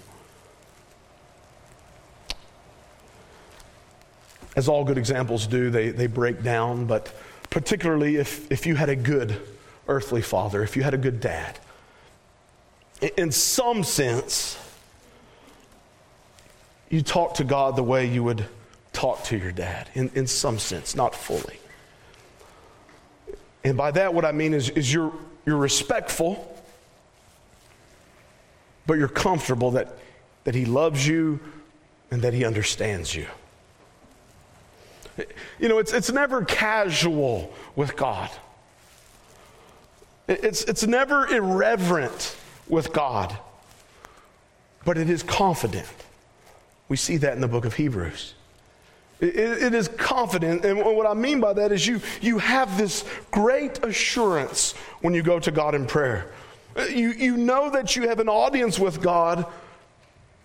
As 4.56 4.68
all 4.68 4.85
good 4.85 4.99
examples 4.99 5.46
do, 5.46 5.68
they, 5.70 5.90
they 5.90 6.06
break 6.06 6.42
down, 6.42 6.87
but 6.87 7.14
particularly 7.50 8.16
if, 8.16 8.50
if 8.50 8.66
you 8.66 8.75
had 8.75 8.88
a 8.88 8.96
good 8.96 9.38
earthly 9.88 10.22
father, 10.22 10.62
if 10.62 10.76
you 10.76 10.82
had 10.82 10.94
a 10.94 10.98
good 10.98 11.20
dad, 11.20 11.58
in 13.16 13.30
some 13.30 13.84
sense, 13.84 14.58
you 16.88 17.02
talk 17.02 17.34
to 17.34 17.44
God 17.44 17.76
the 17.76 17.82
way 17.82 18.06
you 18.06 18.24
would 18.24 18.46
talk 18.92 19.22
to 19.24 19.36
your 19.36 19.52
dad, 19.52 19.88
in, 19.94 20.10
in 20.14 20.26
some 20.26 20.58
sense, 20.58 20.94
not 20.94 21.14
fully. 21.14 21.58
And 23.64 23.76
by 23.76 23.90
that, 23.90 24.14
what 24.14 24.24
I 24.24 24.32
mean 24.32 24.54
is, 24.54 24.70
is 24.70 24.92
you're, 24.92 25.12
you're 25.44 25.56
respectful, 25.56 26.56
but 28.86 28.94
you're 28.94 29.08
comfortable 29.08 29.72
that, 29.72 29.88
that 30.44 30.54
he 30.54 30.64
loves 30.64 31.06
you 31.06 31.40
and 32.10 32.22
that 32.22 32.32
he 32.32 32.44
understands 32.44 33.14
you. 33.14 33.26
You 35.58 35.68
know, 35.68 35.78
it's, 35.78 35.92
it's 35.92 36.12
never 36.12 36.44
casual 36.44 37.52
with 37.74 37.96
God. 37.96 38.30
It's, 40.28 40.64
it's 40.64 40.87
never 40.87 41.26
irreverent 41.26 42.37
with 42.68 42.92
God, 42.92 43.37
but 44.85 44.99
it 44.99 45.09
is 45.09 45.23
confident. 45.23 45.87
We 46.88 46.97
see 46.97 47.16
that 47.18 47.35
in 47.35 47.40
the 47.40 47.49
book 47.49 47.64
of 47.64 47.75
Hebrews. 47.75 48.35
It, 49.21 49.37
it 49.37 49.75
is 49.75 49.88
confident, 49.88 50.64
and 50.64 50.78
what 50.85 51.06
I 51.06 51.14
mean 51.14 51.40
by 51.40 51.54
that 51.54 51.73
is 51.73 51.87
you, 51.87 52.00
you 52.21 52.38
have 52.38 52.76
this 52.76 53.04
great 53.30 53.83
assurance 53.85 54.73
when 55.00 55.14
you 55.14 55.23
go 55.23 55.38
to 55.40 55.50
God 55.50 55.75
in 55.75 55.87
prayer. 55.87 56.30
Uh, 56.76 56.83
you, 56.83 57.12
you 57.12 57.37
know 57.37 57.71
that 57.71 57.97
you 57.97 58.09
have 58.09 58.21
an 58.21 58.28
audience 58.28 58.78
with 58.78 59.00
God, 59.00 59.47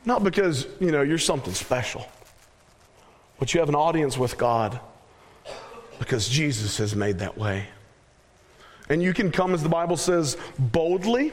not 0.05 0.23
because, 0.23 0.67
you 0.79 0.91
know, 0.91 1.01
you're 1.01 1.17
something 1.17 1.53
special, 1.53 2.07
but 3.39 3.53
you 3.53 3.59
have 3.59 3.67
an 3.67 3.75
audience 3.75 4.17
with 4.17 4.37
God 4.37 4.79
because 5.99 6.29
Jesus 6.29 6.77
has 6.77 6.95
made 6.95 7.19
that 7.19 7.37
way. 7.37 7.67
And 8.91 9.01
you 9.01 9.13
can 9.13 9.31
come, 9.31 9.53
as 9.53 9.63
the 9.63 9.69
Bible 9.69 9.95
says, 9.95 10.35
boldly 10.59 11.31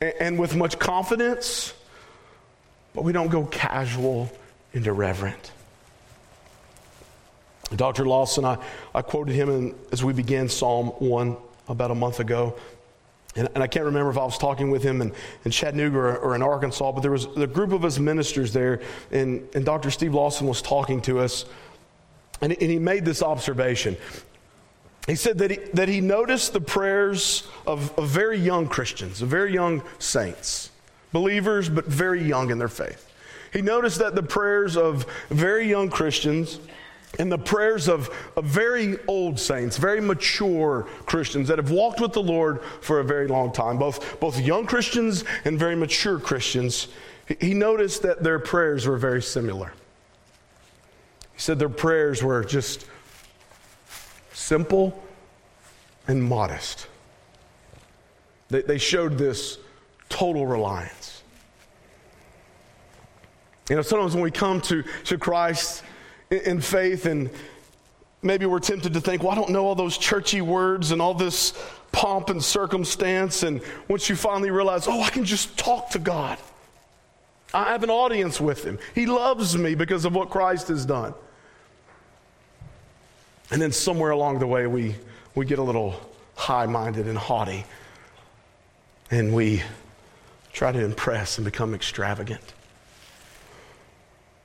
and 0.00 0.38
with 0.38 0.56
much 0.56 0.78
confidence, 0.78 1.74
but 2.94 3.04
we 3.04 3.12
don't 3.12 3.28
go 3.28 3.44
casual 3.44 4.32
and 4.72 4.86
irreverent. 4.86 5.52
Dr. 7.76 8.06
Lawson, 8.06 8.46
I, 8.46 8.56
I 8.94 9.02
quoted 9.02 9.34
him 9.34 9.50
in, 9.50 9.74
as 9.92 10.02
we 10.02 10.14
began 10.14 10.48
Psalm 10.48 10.86
1 10.86 11.36
about 11.68 11.90
a 11.90 11.94
month 11.94 12.20
ago. 12.20 12.56
And, 13.36 13.50
and 13.52 13.62
I 13.62 13.66
can't 13.66 13.84
remember 13.84 14.10
if 14.10 14.16
I 14.16 14.24
was 14.24 14.38
talking 14.38 14.70
with 14.70 14.82
him 14.82 15.02
in, 15.02 15.12
in 15.44 15.50
Chattanooga 15.50 15.98
or, 15.98 16.16
or 16.16 16.34
in 16.36 16.40
Arkansas, 16.40 16.92
but 16.92 17.02
there 17.02 17.10
was 17.10 17.26
a 17.36 17.46
group 17.46 17.72
of 17.72 17.84
us 17.84 17.98
ministers 17.98 18.54
there, 18.54 18.80
and, 19.12 19.46
and 19.54 19.62
Dr. 19.62 19.90
Steve 19.90 20.14
Lawson 20.14 20.46
was 20.46 20.62
talking 20.62 21.02
to 21.02 21.18
us, 21.18 21.44
and, 22.40 22.50
and 22.50 22.70
he 22.70 22.78
made 22.78 23.04
this 23.04 23.22
observation. 23.22 23.94
He 25.08 25.16
said 25.16 25.38
that 25.38 25.50
he, 25.50 25.56
that 25.72 25.88
he 25.88 26.02
noticed 26.02 26.52
the 26.52 26.60
prayers 26.60 27.48
of, 27.66 27.98
of 27.98 28.08
very 28.08 28.38
young 28.38 28.68
Christians, 28.68 29.22
of 29.22 29.30
very 29.30 29.54
young 29.54 29.82
saints, 29.98 30.70
believers, 31.12 31.70
but 31.70 31.86
very 31.86 32.22
young 32.22 32.50
in 32.50 32.58
their 32.58 32.68
faith. 32.68 33.10
He 33.50 33.62
noticed 33.62 33.98
that 34.00 34.14
the 34.14 34.22
prayers 34.22 34.76
of 34.76 35.06
very 35.30 35.66
young 35.66 35.88
Christians 35.88 36.60
and 37.18 37.32
the 37.32 37.38
prayers 37.38 37.88
of, 37.88 38.10
of 38.36 38.44
very 38.44 38.98
old 39.06 39.40
saints, 39.40 39.78
very 39.78 40.02
mature 40.02 40.86
Christians 41.06 41.48
that 41.48 41.56
have 41.56 41.70
walked 41.70 42.02
with 42.02 42.12
the 42.12 42.22
Lord 42.22 42.62
for 42.82 43.00
a 43.00 43.04
very 43.04 43.28
long 43.28 43.50
time, 43.50 43.78
both, 43.78 44.20
both 44.20 44.38
young 44.38 44.66
Christians 44.66 45.24
and 45.46 45.58
very 45.58 45.74
mature 45.74 46.18
Christians, 46.18 46.88
he 47.40 47.54
noticed 47.54 48.02
that 48.02 48.22
their 48.22 48.38
prayers 48.38 48.86
were 48.86 48.98
very 48.98 49.22
similar. 49.22 49.72
He 51.32 51.40
said 51.40 51.58
their 51.58 51.70
prayers 51.70 52.22
were 52.22 52.44
just 52.44 52.84
simple 54.38 55.02
and 56.06 56.22
modest. 56.22 56.86
They, 58.48 58.62
they 58.62 58.78
showed 58.78 59.18
this 59.18 59.58
total 60.08 60.46
reliance. 60.46 61.22
You 63.68 63.76
know, 63.76 63.82
sometimes 63.82 64.14
when 64.14 64.22
we 64.22 64.30
come 64.30 64.60
to, 64.62 64.82
to 65.04 65.18
Christ 65.18 65.82
in, 66.30 66.38
in 66.38 66.60
faith 66.60 67.04
and 67.04 67.28
maybe 68.22 68.46
we're 68.46 68.60
tempted 68.60 68.94
to 68.94 69.00
think, 69.00 69.22
well, 69.22 69.32
I 69.32 69.34
don't 69.34 69.50
know 69.50 69.66
all 69.66 69.74
those 69.74 69.98
churchy 69.98 70.40
words 70.40 70.92
and 70.92 71.02
all 71.02 71.14
this 71.14 71.52
pomp 71.92 72.30
and 72.30 72.42
circumstance. 72.42 73.42
And 73.42 73.60
once 73.88 74.08
you 74.08 74.16
finally 74.16 74.50
realize, 74.50 74.86
oh, 74.86 75.02
I 75.02 75.10
can 75.10 75.24
just 75.24 75.58
talk 75.58 75.90
to 75.90 75.98
God, 75.98 76.38
I 77.52 77.64
have 77.72 77.82
an 77.82 77.90
audience 77.90 78.40
with 78.40 78.64
Him. 78.64 78.78
He 78.94 79.04
loves 79.04 79.56
me 79.56 79.74
because 79.74 80.04
of 80.04 80.14
what 80.14 80.30
Christ 80.30 80.68
has 80.68 80.86
done. 80.86 81.12
And 83.50 83.60
then 83.62 83.72
somewhere 83.72 84.10
along 84.10 84.40
the 84.40 84.46
way, 84.46 84.66
we, 84.66 84.94
we 85.34 85.46
get 85.46 85.58
a 85.58 85.62
little 85.62 85.98
high 86.34 86.66
minded 86.66 87.06
and 87.06 87.16
haughty, 87.16 87.64
and 89.10 89.34
we 89.34 89.62
try 90.52 90.72
to 90.72 90.84
impress 90.84 91.38
and 91.38 91.44
become 91.44 91.74
extravagant. 91.74 92.42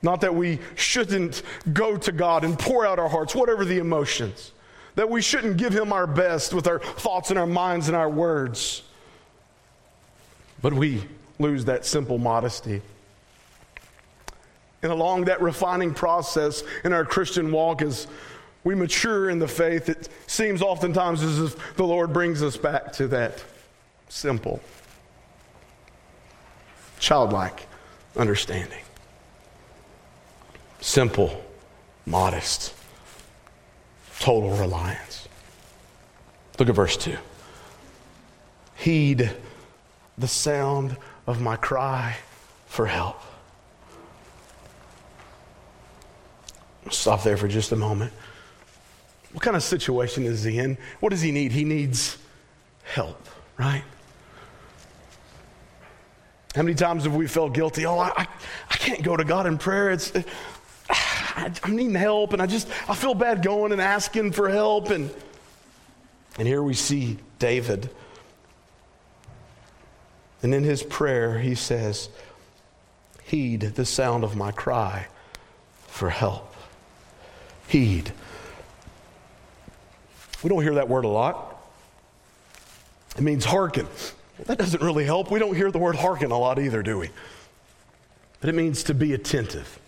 Not 0.02 0.20
that 0.20 0.34
we 0.34 0.58
shouldn't 0.74 1.42
go 1.72 1.96
to 1.96 2.12
God 2.12 2.44
and 2.44 2.58
pour 2.58 2.86
out 2.86 2.98
our 2.98 3.08
hearts, 3.08 3.34
whatever 3.34 3.64
the 3.64 3.78
emotions. 3.78 4.52
That 4.96 5.08
we 5.08 5.22
shouldn't 5.22 5.56
give 5.56 5.74
Him 5.74 5.92
our 5.92 6.06
best 6.06 6.52
with 6.52 6.66
our 6.66 6.78
thoughts 6.78 7.30
and 7.30 7.38
our 7.38 7.46
minds 7.46 7.88
and 7.88 7.96
our 7.96 8.08
words. 8.08 8.82
But 10.62 10.72
we 10.72 11.02
lose 11.38 11.64
that 11.64 11.84
simple 11.84 12.18
modesty. 12.18 12.82
And 14.82 14.92
along 14.92 15.24
that 15.24 15.40
refining 15.40 15.94
process 15.94 16.62
in 16.84 16.92
our 16.92 17.04
Christian 17.04 17.50
walk, 17.50 17.80
as 17.80 18.06
we 18.64 18.74
mature 18.74 19.28
in 19.28 19.38
the 19.38 19.48
faith, 19.48 19.88
it 19.88 20.08
seems 20.26 20.62
oftentimes 20.62 21.22
as 21.22 21.38
if 21.38 21.76
the 21.76 21.84
Lord 21.84 22.12
brings 22.12 22.42
us 22.42 22.56
back 22.56 22.92
to 22.94 23.06
that 23.08 23.44
simple, 24.08 24.60
childlike 26.98 27.66
understanding. 28.16 28.80
Simple, 30.80 31.44
modest, 32.06 32.74
total 34.20 34.50
reliance. 34.56 35.28
Look 36.58 36.68
at 36.68 36.74
verse 36.74 36.96
2. 36.96 37.16
Heed 38.76 39.30
the 40.16 40.28
sound 40.28 40.96
of 41.26 41.40
my 41.40 41.56
cry 41.56 42.16
for 42.66 42.86
help. 42.86 43.20
Stop 46.90 47.22
there 47.22 47.36
for 47.36 47.48
just 47.48 47.72
a 47.72 47.76
moment. 47.76 48.12
What 49.34 49.42
kind 49.42 49.56
of 49.56 49.64
situation 49.64 50.24
is 50.24 50.44
he 50.44 50.58
in? 50.58 50.78
What 51.00 51.10
does 51.10 51.20
he 51.20 51.32
need? 51.32 51.50
He 51.50 51.64
needs 51.64 52.16
help, 52.84 53.28
right? 53.58 53.82
How 56.54 56.62
many 56.62 56.76
times 56.76 57.02
have 57.02 57.16
we 57.16 57.26
felt 57.26 57.52
guilty? 57.52 57.84
Oh, 57.84 57.98
I, 57.98 58.28
I, 58.70 58.76
can't 58.76 59.02
go 59.02 59.16
to 59.16 59.24
God 59.24 59.46
in 59.46 59.58
prayer. 59.58 59.90
It's, 59.90 60.12
I, 60.88 61.52
I'm 61.64 61.74
needing 61.74 61.96
help, 61.96 62.32
and 62.32 62.40
I 62.40 62.46
just 62.46 62.68
I 62.88 62.94
feel 62.94 63.12
bad 63.12 63.42
going 63.42 63.72
and 63.72 63.80
asking 63.80 64.32
for 64.32 64.48
help. 64.48 64.90
And 64.90 65.10
and 66.38 66.46
here 66.46 66.62
we 66.62 66.74
see 66.74 67.18
David. 67.40 67.90
And 70.44 70.54
in 70.54 70.62
his 70.62 70.84
prayer, 70.84 71.40
he 71.40 71.56
says, 71.56 72.08
Heed 73.24 73.62
the 73.62 73.84
sound 73.84 74.22
of 74.22 74.36
my 74.36 74.52
cry 74.52 75.08
for 75.88 76.10
help. 76.10 76.54
Heed. 77.66 78.12
We 80.44 80.50
don't 80.50 80.62
hear 80.62 80.74
that 80.74 80.90
word 80.90 81.06
a 81.06 81.08
lot. 81.08 81.56
It 83.16 83.22
means 83.22 83.46
hearken. 83.46 83.88
That 84.44 84.58
doesn't 84.58 84.82
really 84.82 85.06
help. 85.06 85.30
We 85.30 85.38
don't 85.38 85.56
hear 85.56 85.70
the 85.70 85.78
word 85.78 85.96
hearken 85.96 86.30
a 86.30 86.38
lot 86.38 86.58
either, 86.58 86.82
do 86.82 86.98
we? 86.98 87.08
But 88.40 88.50
it 88.50 88.54
means 88.54 88.82
to 88.84 88.94
be 88.94 89.14
attentive, 89.14 89.80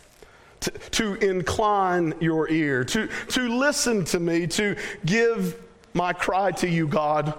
to, 0.61 0.71
to 0.71 1.15
incline 1.17 2.15
your 2.21 2.49
ear, 2.49 2.85
to, 2.85 3.09
to 3.29 3.49
listen 3.59 4.07
to 4.07 4.19
me, 4.19 4.47
to 4.47 4.77
give 5.05 5.63
my 5.93 6.15
cry 6.15 6.53
to 6.53 6.69
you, 6.69 6.89
God. 6.89 7.35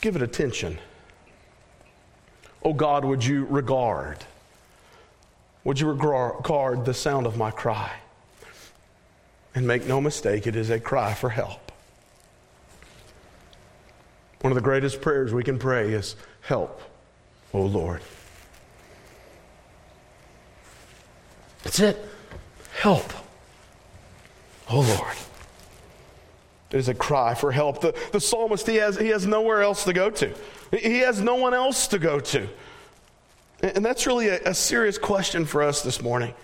Give 0.00 0.16
it 0.16 0.22
attention. 0.22 0.78
Oh 2.64 2.72
God, 2.72 3.04
would 3.04 3.22
you 3.22 3.44
regard? 3.50 4.24
Would 5.64 5.78
you 5.78 5.90
regard 5.90 6.86
the 6.86 6.94
sound 6.94 7.26
of 7.26 7.36
my 7.36 7.50
cry? 7.50 7.92
And 9.54 9.66
make 9.66 9.86
no 9.86 10.00
mistake, 10.00 10.46
it 10.46 10.56
is 10.56 10.70
a 10.70 10.80
cry 10.80 11.12
for 11.12 11.28
help. 11.28 11.71
One 14.42 14.50
of 14.50 14.56
the 14.56 14.60
greatest 14.60 15.00
prayers 15.00 15.32
we 15.32 15.44
can 15.44 15.58
pray 15.58 15.92
is, 15.92 16.16
Help, 16.40 16.82
O 17.54 17.62
Lord. 17.62 18.02
That's 21.62 21.78
it. 21.78 22.04
Help, 22.74 23.12
O 24.68 24.80
Lord. 24.80 25.16
It 26.72 26.78
is 26.78 26.88
a 26.88 26.94
cry 26.94 27.34
for 27.34 27.52
help. 27.52 27.82
The, 27.82 27.94
the 28.10 28.20
psalmist, 28.20 28.66
he 28.66 28.76
has, 28.76 28.98
he 28.98 29.08
has 29.08 29.26
nowhere 29.26 29.62
else 29.62 29.84
to 29.84 29.92
go 29.92 30.10
to. 30.10 30.34
He 30.72 30.98
has 30.98 31.20
no 31.20 31.36
one 31.36 31.54
else 31.54 31.86
to 31.88 31.98
go 31.98 32.18
to. 32.18 32.48
And 33.62 33.84
that's 33.84 34.08
really 34.08 34.28
a, 34.28 34.40
a 34.44 34.54
serious 34.54 34.98
question 34.98 35.44
for 35.44 35.62
us 35.62 35.82
this 35.82 36.02
morning. 36.02 36.34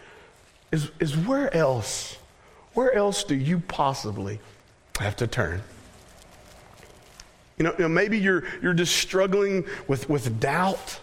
Is, 0.71 0.93
is 1.00 1.17
where 1.17 1.52
else, 1.52 2.17
where 2.75 2.93
else 2.93 3.25
do 3.25 3.35
you 3.35 3.59
possibly 3.59 4.38
have 5.00 5.17
to 5.17 5.26
turn? 5.26 5.62
You 7.59 7.65
know, 7.65 7.73
you 7.73 7.83
know, 7.83 7.88
maybe 7.88 8.19
you're, 8.19 8.45
you're 8.62 8.75
just 8.75 8.97
struggling 8.97 9.65
with, 9.88 10.09
with 10.09 10.41
doubt. 10.41 11.00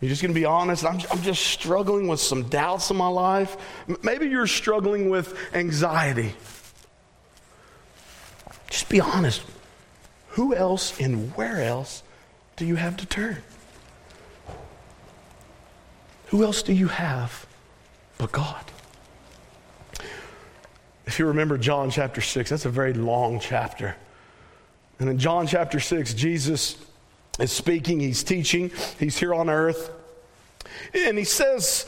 You're 0.00 0.10
just 0.10 0.22
going 0.22 0.32
to 0.32 0.38
be 0.38 0.44
honest. 0.44 0.84
I'm, 0.84 1.00
I'm 1.10 1.22
just 1.22 1.44
struggling 1.44 2.06
with 2.08 2.20
some 2.20 2.44
doubts 2.44 2.90
in 2.90 2.96
my 2.96 3.08
life. 3.08 3.56
Maybe 4.02 4.26
you're 4.26 4.46
struggling 4.46 5.10
with 5.10 5.36
anxiety. 5.54 6.34
Just 8.70 8.88
be 8.88 9.00
honest. 9.00 9.42
Who 10.30 10.54
else 10.54 11.00
and 11.00 11.34
where 11.36 11.62
else 11.62 12.02
do 12.56 12.66
you 12.66 12.76
have 12.76 12.96
to 12.98 13.06
turn? 13.06 13.38
Who 16.26 16.44
else 16.44 16.62
do 16.62 16.74
you 16.74 16.88
have 16.88 17.46
but 18.18 18.30
God? 18.30 18.64
If 21.06 21.18
you 21.18 21.24
remember 21.26 21.56
John 21.56 21.90
chapter 21.90 22.20
6, 22.20 22.50
that's 22.50 22.66
a 22.66 22.70
very 22.70 22.92
long 22.92 23.40
chapter. 23.40 23.96
And 24.98 25.08
in 25.08 25.18
John 25.18 25.46
chapter 25.46 25.80
6, 25.80 26.14
Jesus 26.14 26.76
is 27.38 27.52
speaking, 27.52 28.00
he's 28.00 28.24
teaching, 28.24 28.70
he's 28.98 29.16
here 29.16 29.34
on 29.34 29.48
earth. 29.48 29.90
And 30.92 31.16
he 31.16 31.24
says, 31.24 31.86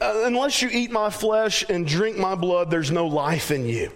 uh, 0.00 0.22
Unless 0.24 0.62
you 0.62 0.68
eat 0.70 0.90
my 0.90 1.10
flesh 1.10 1.64
and 1.68 1.86
drink 1.86 2.16
my 2.16 2.34
blood, 2.34 2.70
there's 2.70 2.90
no 2.90 3.06
life 3.06 3.50
in 3.50 3.66
you. 3.66 3.90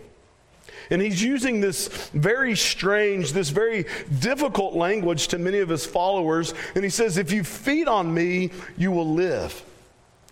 And 0.91 1.03
he's 1.03 1.23
using 1.23 1.61
this 1.61 1.89
very 2.15 2.57
strange, 2.57 3.33
this 3.33 3.51
very 3.51 3.85
difficult 4.21 4.75
language 4.75 5.29
to 5.29 5.39
many 5.39 5.59
of 5.59 5.69
his 5.69 5.85
followers. 5.85 6.55
And 6.75 6.83
he 6.83 6.91
says, 6.91 7.19
If 7.19 7.33
you 7.33 7.45
feed 7.45 7.89
on 7.89 8.13
me, 8.13 8.51
you 8.77 8.91
will 8.91 9.13
live. 9.15 9.63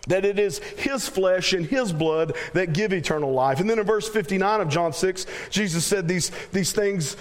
That 0.09 0.25
it 0.25 0.39
is 0.39 0.59
his 0.59 1.09
flesh 1.09 1.53
and 1.53 1.67
his 1.67 1.93
blood 1.93 2.37
that 2.55 2.73
give 2.73 2.93
eternal 2.93 3.33
life. 3.33 3.61
And 3.61 3.69
then 3.69 3.79
in 3.79 3.85
verse 3.85 4.09
59 4.09 4.61
of 4.61 4.69
John 4.69 4.93
6, 4.93 5.27
Jesus 5.51 5.85
said 5.85 6.07
these, 6.07 6.31
these 6.53 6.73
things 6.73 7.17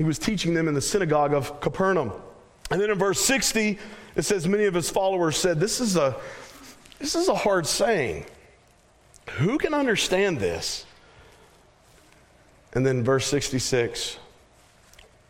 he 0.00 0.04
was 0.04 0.18
teaching 0.18 0.54
them 0.54 0.66
in 0.66 0.72
the 0.72 0.80
synagogue 0.80 1.34
of 1.34 1.60
Capernaum. 1.60 2.10
And 2.70 2.80
then 2.80 2.88
in 2.88 2.98
verse 2.98 3.20
60, 3.20 3.78
it 4.16 4.22
says, 4.22 4.48
Many 4.48 4.64
of 4.64 4.72
his 4.72 4.88
followers 4.88 5.36
said, 5.36 5.60
This 5.60 5.78
is 5.78 5.94
a, 5.98 6.16
this 6.98 7.14
is 7.14 7.28
a 7.28 7.34
hard 7.34 7.66
saying. 7.66 8.24
Who 9.32 9.58
can 9.58 9.74
understand 9.74 10.38
this? 10.38 10.86
And 12.72 12.86
then 12.86 13.04
verse 13.04 13.26
66, 13.26 14.16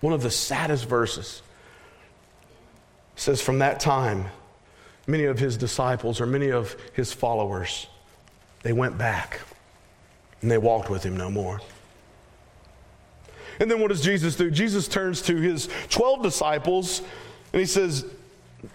one 0.02 0.12
of 0.12 0.22
the 0.22 0.30
saddest 0.30 0.88
verses, 0.88 1.42
says, 3.16 3.42
From 3.42 3.58
that 3.58 3.80
time, 3.80 4.26
many 5.08 5.24
of 5.24 5.40
his 5.40 5.56
disciples 5.56 6.20
or 6.20 6.26
many 6.26 6.52
of 6.52 6.76
his 6.92 7.12
followers, 7.12 7.88
they 8.62 8.72
went 8.72 8.96
back 8.96 9.40
and 10.42 10.48
they 10.48 10.58
walked 10.58 10.88
with 10.88 11.02
him 11.02 11.16
no 11.16 11.28
more. 11.28 11.60
And 13.60 13.70
then 13.70 13.80
what 13.80 13.88
does 13.88 14.00
Jesus 14.00 14.36
do? 14.36 14.50
Jesus 14.50 14.88
turns 14.88 15.22
to 15.22 15.36
his 15.36 15.68
12 15.90 16.22
disciples 16.22 17.02
and 17.52 17.60
he 17.60 17.66
says, 17.66 18.04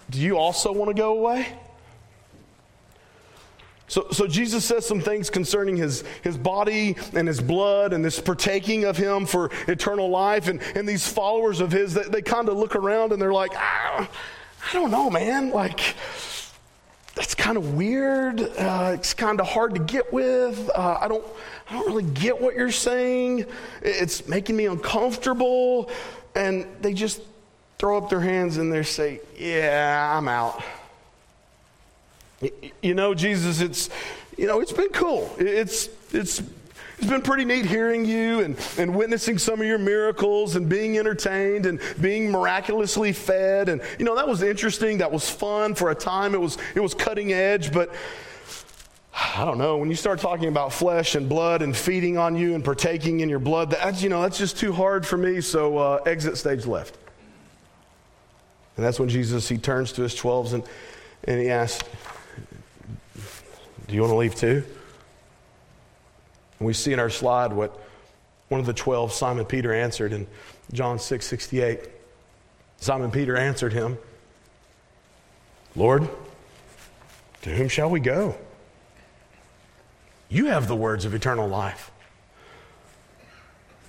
Do 0.09 0.21
you 0.21 0.37
also 0.37 0.71
want 0.71 0.89
to 0.89 0.93
go 0.93 1.17
away? 1.17 1.47
So, 3.87 4.07
so 4.11 4.25
Jesus 4.25 4.65
says 4.65 4.85
some 4.85 4.99
things 4.99 5.29
concerning 5.29 5.77
his, 5.77 6.03
his 6.23 6.37
body 6.37 6.95
and 7.13 7.27
his 7.27 7.39
blood 7.39 7.93
and 7.93 8.03
this 8.03 8.19
partaking 8.19 8.83
of 8.83 8.97
him 8.97 9.25
for 9.25 9.51
eternal 9.67 10.09
life. 10.09 10.47
And, 10.47 10.61
and 10.75 10.87
these 10.89 11.07
followers 11.07 11.61
of 11.61 11.71
his, 11.71 11.93
they, 11.93 12.03
they 12.03 12.21
kind 12.21 12.49
of 12.49 12.57
look 12.57 12.75
around 12.75 13.11
and 13.11 13.21
they're 13.21 13.33
like, 13.33 13.51
ah, 13.55 14.09
I 14.69 14.73
don't 14.73 14.89
know, 14.89 15.09
man. 15.11 15.51
Like, 15.51 15.95
that's 17.15 17.33
kind 17.33 17.57
of 17.57 17.75
weird. 17.75 18.41
Uh, 18.41 18.91
it's 18.93 19.13
kind 19.13 19.39
of 19.39 19.47
hard 19.47 19.73
to 19.75 19.79
get 19.79 20.11
with. 20.11 20.69
Uh, 20.75 20.97
I 20.99 21.07
don't, 21.07 21.25
I 21.69 21.73
don't 21.73 21.87
really 21.87 22.03
get 22.03 22.39
what 22.39 22.55
you're 22.55 22.71
saying. 22.71 23.45
It's 23.81 24.27
making 24.27 24.57
me 24.57 24.65
uncomfortable. 24.65 25.89
And 26.35 26.67
they 26.81 26.93
just 26.93 27.21
throw 27.77 27.97
up 27.97 28.09
their 28.09 28.19
hands 28.19 28.57
and 28.57 28.71
they 28.71 28.83
say, 28.83 29.21
"Yeah, 29.37 30.13
I'm 30.17 30.27
out." 30.27 30.61
You 32.81 32.93
know, 32.93 33.13
Jesus, 33.13 33.61
it's 33.61 33.89
you 34.37 34.47
know, 34.47 34.59
it's 34.59 34.73
been 34.73 34.89
cool. 34.89 35.33
It's 35.37 35.87
it's 36.11 36.41
it's 36.97 37.07
been 37.07 37.21
pretty 37.21 37.45
neat 37.45 37.65
hearing 37.65 38.05
you 38.05 38.39
and, 38.39 38.57
and 38.77 38.95
witnessing 38.95 39.37
some 39.37 39.59
of 39.59 39.67
your 39.67 39.77
miracles 39.77 40.55
and 40.55 40.69
being 40.69 40.97
entertained 40.97 41.65
and 41.65 41.81
being 41.99 42.31
miraculously 42.31 43.11
fed. 43.11 43.67
And, 43.67 43.81
you 43.99 44.05
know, 44.05 44.15
that 44.15 44.27
was 44.27 44.41
interesting. 44.41 44.99
That 44.99 45.11
was 45.11 45.29
fun 45.29 45.75
for 45.75 45.91
a 45.91 45.95
time. 45.95 46.33
It 46.33 46.41
was, 46.41 46.57
it 46.73 46.79
was 46.79 46.93
cutting 46.93 47.33
edge. 47.33 47.73
But 47.73 47.93
I 49.13 49.43
don't 49.43 49.57
know, 49.57 49.77
when 49.77 49.89
you 49.89 49.95
start 49.95 50.19
talking 50.19 50.47
about 50.47 50.71
flesh 50.71 51.15
and 51.15 51.27
blood 51.27 51.61
and 51.61 51.75
feeding 51.75 52.17
on 52.17 52.35
you 52.35 52.55
and 52.55 52.63
partaking 52.63 53.19
in 53.19 53.29
your 53.29 53.39
blood, 53.39 53.71
that's, 53.71 54.01
you 54.01 54.09
know, 54.09 54.21
that's 54.21 54.37
just 54.37 54.57
too 54.57 54.71
hard 54.71 55.05
for 55.05 55.17
me. 55.17 55.41
So 55.41 55.77
uh, 55.77 56.01
exit 56.05 56.37
stage 56.37 56.65
left. 56.65 56.97
And 58.77 58.85
that's 58.85 58.99
when 58.99 59.09
Jesus, 59.09 59.47
he 59.47 59.57
turns 59.57 59.91
to 59.93 60.01
his 60.01 60.15
12s 60.15 60.53
and, 60.53 60.63
and 61.25 61.41
he 61.41 61.49
asks, 61.49 61.87
do 63.87 63.93
you 63.93 64.01
want 64.01 64.11
to 64.11 64.17
leave 64.17 64.35
too? 64.35 64.63
And 66.59 66.67
we 66.67 66.73
see 66.73 66.93
in 66.93 66.99
our 66.99 67.09
slide 67.09 67.53
what 67.53 67.79
one 68.49 68.59
of 68.59 68.65
the 68.65 68.73
12, 68.73 69.11
Simon 69.11 69.45
Peter, 69.45 69.73
answered 69.73 70.13
in 70.13 70.27
John 70.71 70.99
6 70.99 71.25
68. 71.25 71.79
Simon 72.77 73.11
Peter 73.11 73.35
answered 73.35 73.73
him, 73.73 73.97
Lord, 75.75 76.07
to 77.41 77.49
whom 77.49 77.67
shall 77.67 77.89
we 77.89 77.99
go? 77.99 78.35
You 80.29 80.47
have 80.47 80.67
the 80.67 80.75
words 80.75 81.05
of 81.05 81.13
eternal 81.13 81.47
life. 81.47 81.91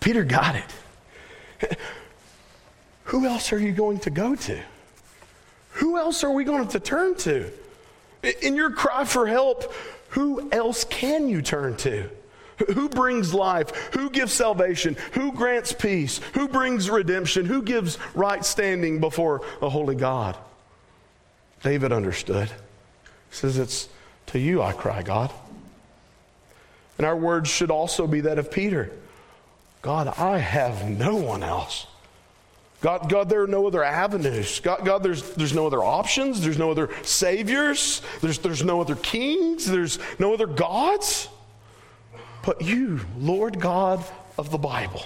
Peter 0.00 0.24
got 0.24 0.56
it. 0.56 1.78
Who 3.04 3.26
else 3.26 3.52
are 3.52 3.58
you 3.58 3.72
going 3.72 4.00
to 4.00 4.10
go 4.10 4.34
to? 4.34 4.60
Who 5.70 5.96
else 5.96 6.24
are 6.24 6.30
we 6.30 6.44
going 6.44 6.68
to 6.68 6.80
turn 6.80 7.14
to? 7.16 7.50
In 8.42 8.56
your 8.56 8.70
cry 8.70 9.04
for 9.04 9.26
help, 9.26 9.72
who 10.10 10.50
else 10.50 10.84
can 10.84 11.28
you 11.28 11.42
turn 11.42 11.76
to? 11.78 12.08
Who 12.74 12.88
brings 12.88 13.34
life? 13.34 13.70
Who 13.94 14.10
gives 14.10 14.32
salvation? 14.32 14.96
Who 15.12 15.32
grants 15.32 15.72
peace? 15.72 16.20
Who 16.34 16.48
brings 16.48 16.88
redemption? 16.88 17.44
Who 17.44 17.62
gives 17.62 17.98
right 18.14 18.44
standing 18.44 19.00
before 19.00 19.42
a 19.60 19.68
holy 19.68 19.94
God? 19.94 20.36
David 21.62 21.92
understood. 21.92 22.48
He 22.48 23.36
says, 23.36 23.58
It's 23.58 23.88
to 24.26 24.38
you 24.38 24.62
I 24.62 24.72
cry, 24.72 25.02
God. 25.02 25.30
And 26.98 27.06
our 27.06 27.16
words 27.16 27.50
should 27.50 27.70
also 27.70 28.06
be 28.06 28.20
that 28.22 28.38
of 28.38 28.50
Peter 28.50 28.90
God, 29.82 30.08
I 30.18 30.38
have 30.38 30.88
no 30.88 31.16
one 31.16 31.42
else. 31.42 31.86
God, 32.80 33.08
God, 33.08 33.28
there 33.28 33.42
are 33.42 33.46
no 33.46 33.66
other 33.66 33.82
avenues. 33.82 34.60
God, 34.60 34.84
God, 34.84 35.02
there's, 35.02 35.30
there's 35.34 35.54
no 35.54 35.66
other 35.66 35.82
options. 35.82 36.40
There's 36.40 36.58
no 36.58 36.70
other 36.70 36.90
saviors. 37.02 38.02
There's, 38.20 38.38
there's 38.38 38.64
no 38.64 38.80
other 38.80 38.96
kings. 38.96 39.64
There's 39.64 39.98
no 40.18 40.34
other 40.34 40.46
gods. 40.46 41.28
But 42.46 42.62
you, 42.62 43.00
Lord 43.18 43.58
God 43.60 44.04
of 44.38 44.52
the 44.52 44.58
Bible, 44.58 45.02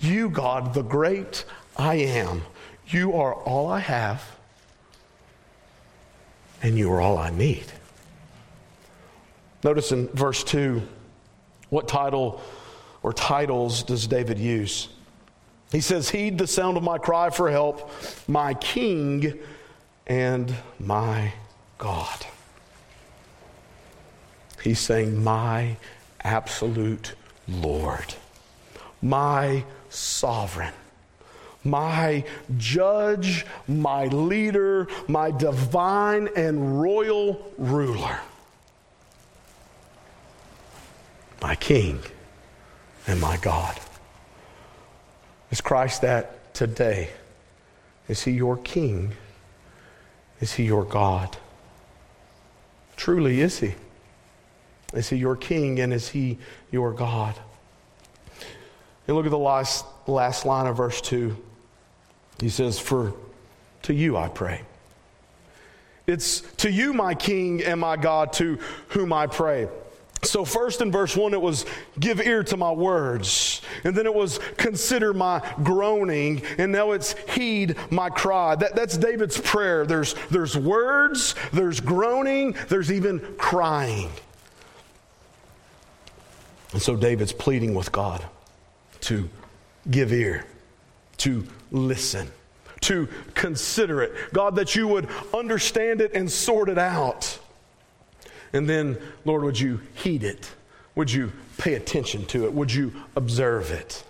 you, 0.00 0.28
God, 0.28 0.74
the 0.74 0.82
great 0.82 1.44
I 1.76 1.94
am, 1.94 2.42
you 2.88 3.14
are 3.14 3.32
all 3.32 3.68
I 3.68 3.78
have, 3.78 4.36
and 6.60 6.76
you 6.76 6.92
are 6.92 7.00
all 7.00 7.18
I 7.18 7.30
need. 7.30 7.66
Notice 9.62 9.92
in 9.92 10.08
verse 10.08 10.42
2, 10.42 10.82
what 11.70 11.86
title 11.86 12.42
or 13.04 13.12
titles 13.12 13.84
does 13.84 14.08
David 14.08 14.40
use? 14.40 14.88
He 15.70 15.80
says, 15.80 16.10
Heed 16.10 16.36
the 16.36 16.48
sound 16.48 16.76
of 16.76 16.82
my 16.82 16.98
cry 16.98 17.30
for 17.30 17.48
help, 17.48 17.92
my 18.26 18.54
King 18.54 19.38
and 20.08 20.52
my 20.80 21.32
God. 21.78 22.26
He's 24.64 24.80
saying, 24.80 25.22
My 25.22 25.76
absolute 26.24 27.14
Lord, 27.48 28.14
my 29.00 29.64
sovereign, 29.88 30.72
my 31.64 32.24
judge, 32.56 33.46
my 33.68 34.06
leader, 34.06 34.88
my 35.08 35.30
divine 35.30 36.28
and 36.36 36.80
royal 36.80 37.52
ruler, 37.58 38.18
my 41.40 41.54
King 41.56 42.00
and 43.06 43.20
my 43.20 43.36
God. 43.38 43.78
Is 45.50 45.60
Christ 45.60 46.02
that 46.02 46.54
today? 46.54 47.10
Is 48.08 48.22
he 48.22 48.32
your 48.32 48.56
king? 48.56 49.12
Is 50.40 50.54
he 50.54 50.64
your 50.64 50.84
God? 50.84 51.36
Truly, 52.96 53.40
is 53.40 53.60
he? 53.60 53.74
Is 54.92 55.08
he 55.08 55.16
your 55.16 55.36
king 55.36 55.80
and 55.80 55.92
is 55.92 56.08
he 56.08 56.38
your 56.70 56.92
God? 56.92 57.34
And 59.06 59.16
look 59.16 59.26
at 59.26 59.30
the 59.30 59.38
last, 59.38 59.84
last 60.06 60.46
line 60.46 60.66
of 60.66 60.76
verse 60.76 61.00
2. 61.00 61.36
He 62.40 62.48
says, 62.48 62.78
For 62.78 63.14
to 63.82 63.94
you 63.94 64.16
I 64.16 64.28
pray. 64.28 64.62
It's 66.06 66.40
to 66.58 66.70
you, 66.70 66.92
my 66.92 67.14
king 67.14 67.62
and 67.62 67.80
my 67.80 67.96
God, 67.96 68.32
to 68.34 68.58
whom 68.88 69.12
I 69.12 69.26
pray. 69.26 69.68
So, 70.24 70.44
first 70.44 70.80
in 70.80 70.92
verse 70.92 71.16
1, 71.16 71.34
it 71.34 71.40
was 71.40 71.66
give 71.98 72.20
ear 72.20 72.44
to 72.44 72.56
my 72.56 72.70
words. 72.70 73.60
And 73.82 73.94
then 73.94 74.06
it 74.06 74.14
was 74.14 74.38
consider 74.56 75.12
my 75.12 75.42
groaning. 75.64 76.42
And 76.58 76.70
now 76.70 76.92
it's 76.92 77.14
heed 77.30 77.76
my 77.90 78.08
cry. 78.08 78.54
That, 78.54 78.76
that's 78.76 78.96
David's 78.96 79.40
prayer. 79.40 79.84
There's, 79.84 80.14
there's 80.30 80.56
words, 80.56 81.34
there's 81.52 81.80
groaning, 81.80 82.54
there's 82.68 82.92
even 82.92 83.18
crying. 83.36 84.10
And 86.72 86.80
so, 86.80 86.96
David's 86.96 87.32
pleading 87.32 87.74
with 87.74 87.92
God 87.92 88.24
to 89.02 89.28
give 89.90 90.12
ear, 90.12 90.46
to 91.18 91.46
listen, 91.70 92.28
to 92.82 93.08
consider 93.34 94.02
it. 94.02 94.12
God, 94.32 94.56
that 94.56 94.74
you 94.74 94.88
would 94.88 95.08
understand 95.34 96.00
it 96.00 96.14
and 96.14 96.30
sort 96.30 96.68
it 96.68 96.78
out. 96.78 97.38
And 98.52 98.68
then, 98.68 98.98
Lord, 99.24 99.42
would 99.44 99.58
you 99.58 99.80
heed 99.94 100.24
it? 100.24 100.50
Would 100.94 101.10
you 101.10 101.32
pay 101.58 101.74
attention 101.74 102.26
to 102.26 102.44
it? 102.44 102.52
Would 102.52 102.72
you 102.72 102.92
observe 103.16 103.70
it? 103.70 104.04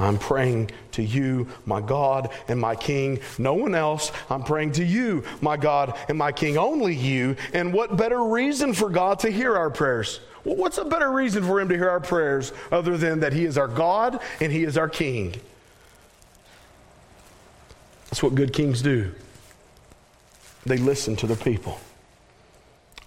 I'm 0.00 0.18
praying 0.18 0.70
to 0.92 1.02
you, 1.02 1.46
my 1.66 1.80
God 1.80 2.30
and 2.48 2.58
my 2.58 2.74
King. 2.74 3.20
No 3.38 3.54
one 3.54 3.74
else. 3.74 4.10
I'm 4.30 4.42
praying 4.42 4.72
to 4.72 4.84
you, 4.84 5.22
my 5.42 5.56
God 5.56 5.96
and 6.08 6.16
my 6.16 6.32
King. 6.32 6.56
Only 6.56 6.94
you. 6.94 7.36
And 7.52 7.72
what 7.72 7.96
better 7.96 8.24
reason 8.24 8.72
for 8.72 8.88
God 8.88 9.18
to 9.20 9.30
hear 9.30 9.56
our 9.56 9.70
prayers? 9.70 10.20
What's 10.42 10.78
a 10.78 10.84
better 10.86 11.12
reason 11.12 11.44
for 11.44 11.60
Him 11.60 11.68
to 11.68 11.76
hear 11.76 11.90
our 11.90 12.00
prayers 12.00 12.52
other 12.72 12.96
than 12.96 13.20
that 13.20 13.34
He 13.34 13.44
is 13.44 13.58
our 13.58 13.68
God 13.68 14.20
and 14.40 14.50
He 14.50 14.64
is 14.64 14.78
our 14.78 14.88
King? 14.88 15.34
That's 18.06 18.22
what 18.22 18.34
good 18.34 18.52
kings 18.52 18.82
do. 18.82 19.12
They 20.66 20.78
listen 20.78 21.14
to 21.16 21.26
their 21.26 21.36
people. 21.36 21.78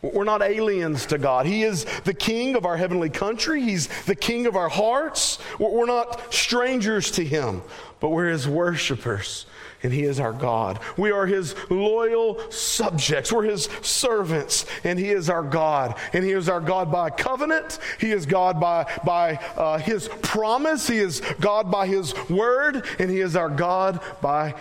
We're 0.04 0.26
not 0.26 0.42
aliens 0.42 1.06
to 1.08 1.18
God. 1.18 1.46
He 1.46 1.64
is 1.64 1.86
the 2.04 2.14
king 2.14 2.56
of 2.56 2.66
our 2.66 2.76
heavenly 2.76 3.10
country. 3.10 3.62
He's 3.62 3.88
the 4.04 4.16
king 4.16 4.48
of 4.48 4.58
our 4.58 4.68
hearts. 4.68 5.40
We're 5.58 5.86
not 5.86 6.34
strangers 6.34 7.10
to 7.12 7.24
him, 7.24 7.62
but 8.02 8.10
we're 8.10 8.28
his 8.28 8.46
worshipers, 8.46 9.46
and 9.82 9.94
he 9.94 10.04
is 10.04 10.20
our 10.20 10.34
God. 10.34 10.82
We 10.98 11.12
are 11.12 11.26
his 11.26 11.56
loyal 11.70 12.52
subjects. 12.52 13.32
We're 13.32 13.44
his 13.44 13.70
servants, 13.82 14.66
and 14.84 15.00
he 15.00 15.10
is 15.10 15.30
our 15.30 15.44
God. 15.44 15.98
And 16.12 16.26
he 16.26 16.32
is 16.32 16.50
our 16.50 16.60
God 16.60 16.92
by 16.92 17.10
covenant. 17.10 17.80
He 17.98 18.12
is 18.12 18.26
God 18.26 18.60
by, 18.60 18.92
by 19.06 19.36
uh, 19.56 19.78
his 19.78 20.10
promise. 20.22 20.86
He 20.86 20.98
is 20.98 21.22
God 21.40 21.72
by 21.72 21.88
his 21.88 22.14
word, 22.30 22.86
and 23.00 23.10
he 23.10 23.22
is 23.22 23.38
our 23.38 23.50
God 23.50 24.02
by 24.22 24.54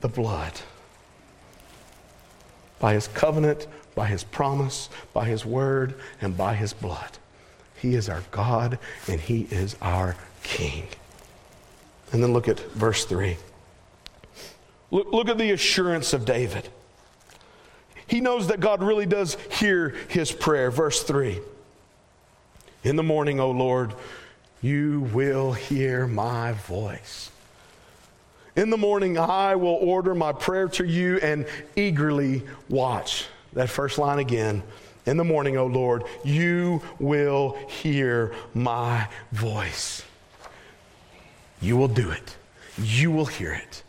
the 0.00 0.08
blood 0.08 0.54
by 2.80 2.94
his 2.94 3.08
covenant, 3.08 3.66
by 3.98 4.06
his 4.06 4.22
promise, 4.22 4.88
by 5.12 5.24
his 5.24 5.44
word, 5.44 5.92
and 6.20 6.36
by 6.36 6.54
his 6.54 6.72
blood. 6.72 7.18
He 7.74 7.96
is 7.96 8.08
our 8.08 8.22
God 8.30 8.78
and 9.08 9.20
he 9.20 9.48
is 9.50 9.74
our 9.82 10.14
King. 10.44 10.86
And 12.12 12.22
then 12.22 12.32
look 12.32 12.46
at 12.46 12.60
verse 12.74 13.04
3. 13.06 13.36
Look, 14.92 15.12
look 15.12 15.28
at 15.28 15.36
the 15.36 15.50
assurance 15.50 16.12
of 16.12 16.24
David. 16.24 16.68
He 18.06 18.20
knows 18.20 18.46
that 18.46 18.60
God 18.60 18.84
really 18.84 19.04
does 19.04 19.36
hear 19.50 19.96
his 20.06 20.30
prayer. 20.30 20.70
Verse 20.70 21.02
3 21.02 21.40
In 22.84 22.94
the 22.94 23.02
morning, 23.02 23.40
O 23.40 23.50
Lord, 23.50 23.94
you 24.62 25.10
will 25.12 25.54
hear 25.54 26.06
my 26.06 26.52
voice. 26.52 27.32
In 28.54 28.70
the 28.70 28.78
morning, 28.78 29.18
I 29.18 29.56
will 29.56 29.78
order 29.80 30.14
my 30.14 30.32
prayer 30.32 30.68
to 30.68 30.84
you 30.84 31.16
and 31.16 31.46
eagerly 31.74 32.44
watch. 32.68 33.26
That 33.52 33.70
first 33.70 33.98
line 33.98 34.18
again. 34.18 34.62
In 35.06 35.16
the 35.16 35.24
morning, 35.24 35.56
O 35.56 35.66
Lord, 35.66 36.04
you 36.22 36.82
will 36.98 37.56
hear 37.68 38.34
my 38.52 39.08
voice. 39.32 40.02
You 41.62 41.76
will 41.76 41.88
do 41.88 42.10
it. 42.10 42.36
You 42.76 43.10
will 43.10 43.26
hear 43.26 43.52
it. 43.52 43.82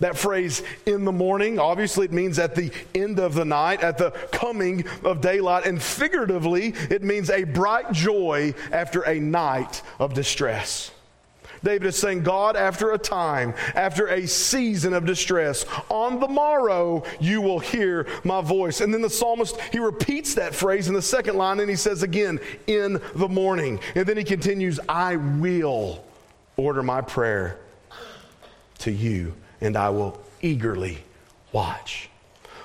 That 0.00 0.18
phrase, 0.18 0.62
in 0.84 1.06
the 1.06 1.12
morning, 1.12 1.58
obviously 1.58 2.04
it 2.04 2.12
means 2.12 2.38
at 2.38 2.54
the 2.54 2.70
end 2.94 3.18
of 3.18 3.34
the 3.34 3.46
night, 3.46 3.82
at 3.82 3.96
the 3.96 4.10
coming 4.30 4.84
of 5.02 5.22
daylight. 5.22 5.64
And 5.64 5.82
figuratively, 5.82 6.74
it 6.90 7.02
means 7.02 7.30
a 7.30 7.44
bright 7.44 7.92
joy 7.92 8.52
after 8.70 9.00
a 9.02 9.18
night 9.18 9.80
of 9.98 10.12
distress. 10.12 10.90
David 11.66 11.88
is 11.88 11.96
saying, 11.96 12.22
God, 12.22 12.54
after 12.54 12.92
a 12.92 12.98
time, 12.98 13.52
after 13.74 14.06
a 14.06 14.28
season 14.28 14.94
of 14.94 15.04
distress, 15.04 15.66
on 15.88 16.20
the 16.20 16.28
morrow 16.28 17.02
you 17.18 17.40
will 17.40 17.58
hear 17.58 18.06
my 18.22 18.40
voice. 18.40 18.80
And 18.80 18.94
then 18.94 19.02
the 19.02 19.10
psalmist, 19.10 19.60
he 19.72 19.80
repeats 19.80 20.36
that 20.36 20.54
phrase 20.54 20.86
in 20.86 20.94
the 20.94 21.02
second 21.02 21.36
line 21.36 21.58
and 21.58 21.68
he 21.68 21.74
says 21.74 22.04
again, 22.04 22.38
in 22.68 23.00
the 23.16 23.28
morning. 23.28 23.80
And 23.96 24.06
then 24.06 24.16
he 24.16 24.22
continues, 24.22 24.78
I 24.88 25.16
will 25.16 26.04
order 26.56 26.84
my 26.84 27.00
prayer 27.00 27.58
to 28.78 28.92
you 28.92 29.34
and 29.60 29.76
I 29.76 29.90
will 29.90 30.20
eagerly 30.42 30.98
watch. 31.50 32.10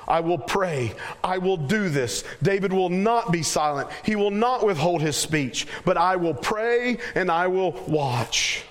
I 0.07 0.19
will 0.19 0.37
pray. 0.37 0.93
I 1.23 1.39
will 1.39 1.57
do 1.57 1.89
this. 1.89 2.23
David 2.43 2.71
will 2.71 2.89
not 2.89 3.31
be 3.31 3.41
silent. 3.41 3.89
He 4.05 4.15
will 4.15 4.29
not 4.29 4.63
withhold 4.63 5.01
his 5.01 5.15
speech, 5.15 5.65
but 5.85 5.97
I 5.97 6.17
will 6.17 6.35
pray 6.35 6.99
and 7.15 7.31
I 7.31 7.47
will 7.47 7.71
watch. 7.87 8.63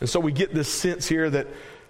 And 0.00 0.08
so 0.08 0.20
we 0.20 0.32
get 0.32 0.54
this 0.54 0.72
sense 0.72 1.08
here 1.08 1.28
that 1.30 1.46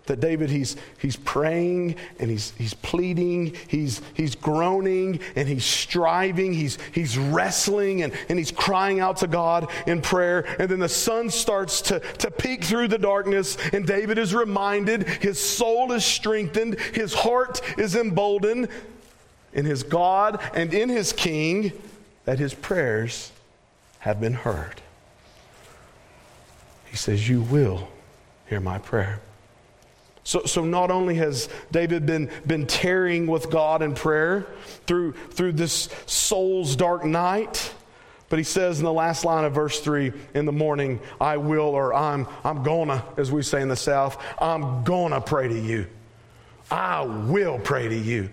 that 0.08 0.20
David, 0.20 0.50
he's, 0.50 0.76
he's 0.98 1.16
praying 1.16 1.94
and 2.18 2.30
he's, 2.30 2.52
he's 2.58 2.74
pleading, 2.74 3.54
he's, 3.68 4.02
he's 4.14 4.34
groaning 4.34 5.20
and 5.36 5.48
he's 5.48 5.64
striving, 5.64 6.52
he's, 6.52 6.78
he's 6.92 7.16
wrestling 7.16 8.02
and, 8.02 8.12
and 8.28 8.38
he's 8.38 8.50
crying 8.50 9.00
out 9.00 9.18
to 9.18 9.26
God 9.26 9.70
in 9.86 10.02
prayer. 10.02 10.44
And 10.58 10.68
then 10.68 10.80
the 10.80 10.88
sun 10.88 11.30
starts 11.30 11.80
to, 11.82 12.00
to 12.00 12.30
peek 12.30 12.64
through 12.64 12.88
the 12.88 12.98
darkness, 12.98 13.56
and 13.72 13.86
David 13.86 14.18
is 14.18 14.34
reminded, 14.34 15.06
his 15.06 15.38
soul 15.38 15.92
is 15.92 16.04
strengthened, 16.04 16.80
his 16.80 17.14
heart 17.14 17.60
is 17.78 17.94
emboldened 17.94 18.68
in 19.52 19.64
his 19.64 19.82
God 19.82 20.40
and 20.54 20.74
in 20.74 20.88
his 20.88 21.12
king 21.12 21.72
that 22.24 22.38
his 22.38 22.52
prayers 22.52 23.30
have 24.00 24.20
been 24.20 24.34
heard. 24.34 24.80
He 26.90 26.96
says, 26.96 27.28
You 27.28 27.42
will 27.42 27.88
hear 28.48 28.60
my 28.60 28.78
prayer. 28.78 29.20
So, 30.24 30.44
so 30.44 30.64
not 30.64 30.90
only 30.90 31.14
has 31.14 31.48
David 31.70 32.04
been, 32.04 32.30
been 32.46 32.66
tearing 32.66 33.26
with 33.26 33.50
God 33.50 33.80
in 33.80 33.94
prayer 33.94 34.46
through, 34.86 35.12
through 35.12 35.52
this 35.52 35.88
soul's 36.04 36.76
dark 36.76 37.04
night, 37.04 37.72
but 38.28 38.38
he 38.38 38.44
says 38.44 38.78
in 38.78 38.84
the 38.84 38.92
last 38.92 39.24
line 39.24 39.44
of 39.44 39.54
verse 39.54 39.80
3 39.80 40.12
in 40.34 40.44
the 40.44 40.52
morning, 40.52 41.00
I 41.18 41.38
will, 41.38 41.62
or 41.62 41.94
I'm, 41.94 42.26
I'm 42.44 42.62
gonna, 42.62 43.02
as 43.16 43.32
we 43.32 43.42
say 43.42 43.62
in 43.62 43.68
the 43.68 43.76
South, 43.76 44.22
I'm 44.38 44.84
gonna 44.84 45.20
pray 45.20 45.48
to 45.48 45.58
you. 45.58 45.86
I 46.70 47.00
will 47.00 47.58
pray 47.58 47.88
to 47.88 47.96
you. 47.96 48.28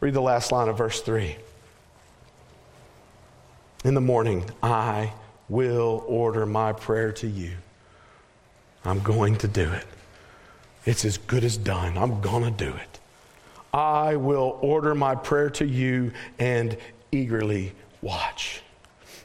Read 0.00 0.12
the 0.12 0.20
last 0.20 0.52
line 0.52 0.68
of 0.68 0.76
verse 0.76 1.00
3. 1.00 1.34
In 3.84 3.94
the 3.94 4.02
morning, 4.02 4.44
I 4.62 5.14
will 5.48 6.04
order 6.06 6.44
my 6.44 6.72
prayer 6.74 7.12
to 7.12 7.26
you. 7.26 7.52
I'm 8.88 9.00
going 9.00 9.36
to 9.38 9.48
do 9.48 9.70
it. 9.70 9.84
It's 10.84 11.04
as 11.04 11.18
good 11.18 11.44
as 11.44 11.56
done. 11.56 11.98
I'm 11.98 12.20
going 12.20 12.44
to 12.44 12.50
do 12.50 12.70
it. 12.74 13.00
I 13.74 14.16
will 14.16 14.58
order 14.62 14.94
my 14.94 15.14
prayer 15.14 15.50
to 15.50 15.66
you 15.66 16.12
and 16.38 16.76
eagerly 17.12 17.72
watch. 18.00 18.62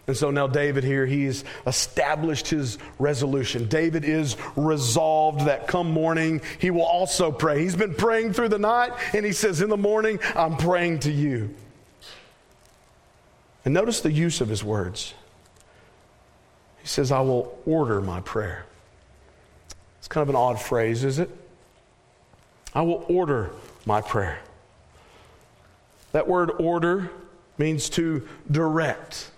And 0.08 0.18
so 0.18 0.32
now, 0.32 0.48
David 0.48 0.84
here, 0.84 1.06
he's 1.06 1.46
established 1.68 2.48
his 2.50 2.80
resolution. 2.98 3.68
David 3.68 4.04
is 4.04 4.36
resolved 4.56 5.46
that 5.46 5.68
come 5.68 5.92
morning, 5.92 6.42
he 6.60 6.72
will 6.72 6.82
also 6.82 7.32
pray. 7.32 7.62
He's 7.62 7.76
been 7.76 7.94
praying 7.94 8.34
through 8.34 8.50
the 8.50 8.60
night, 8.60 8.92
and 9.14 9.26
he 9.26 9.32
says, 9.32 9.62
In 9.62 9.70
the 9.70 9.78
morning, 9.78 10.20
I'm 10.36 10.58
praying 10.58 11.00
to 11.02 11.12
you. 11.12 11.54
And 13.64 13.74
notice 13.74 14.02
the 14.02 14.12
use 14.12 14.42
of 14.42 14.50
his 14.50 14.64
words. 14.64 15.14
He 16.82 16.88
says, 16.88 17.12
I 17.12 17.22
will 17.22 17.60
order 17.68 18.02
my 18.02 18.22
prayer. 18.22 18.66
Kind 20.12 20.24
of 20.24 20.30
an 20.30 20.36
odd 20.36 20.60
phrase, 20.60 21.06
is 21.06 21.20
it? 21.20 21.30
I 22.76 22.82
will 22.82 23.06
order 23.08 23.52
my 23.86 24.02
prayer. 24.02 24.42
That 26.12 26.28
word 26.28 26.52
order 26.60 27.10
means 27.58 27.90
to 27.92 28.28
direct 28.52 29.32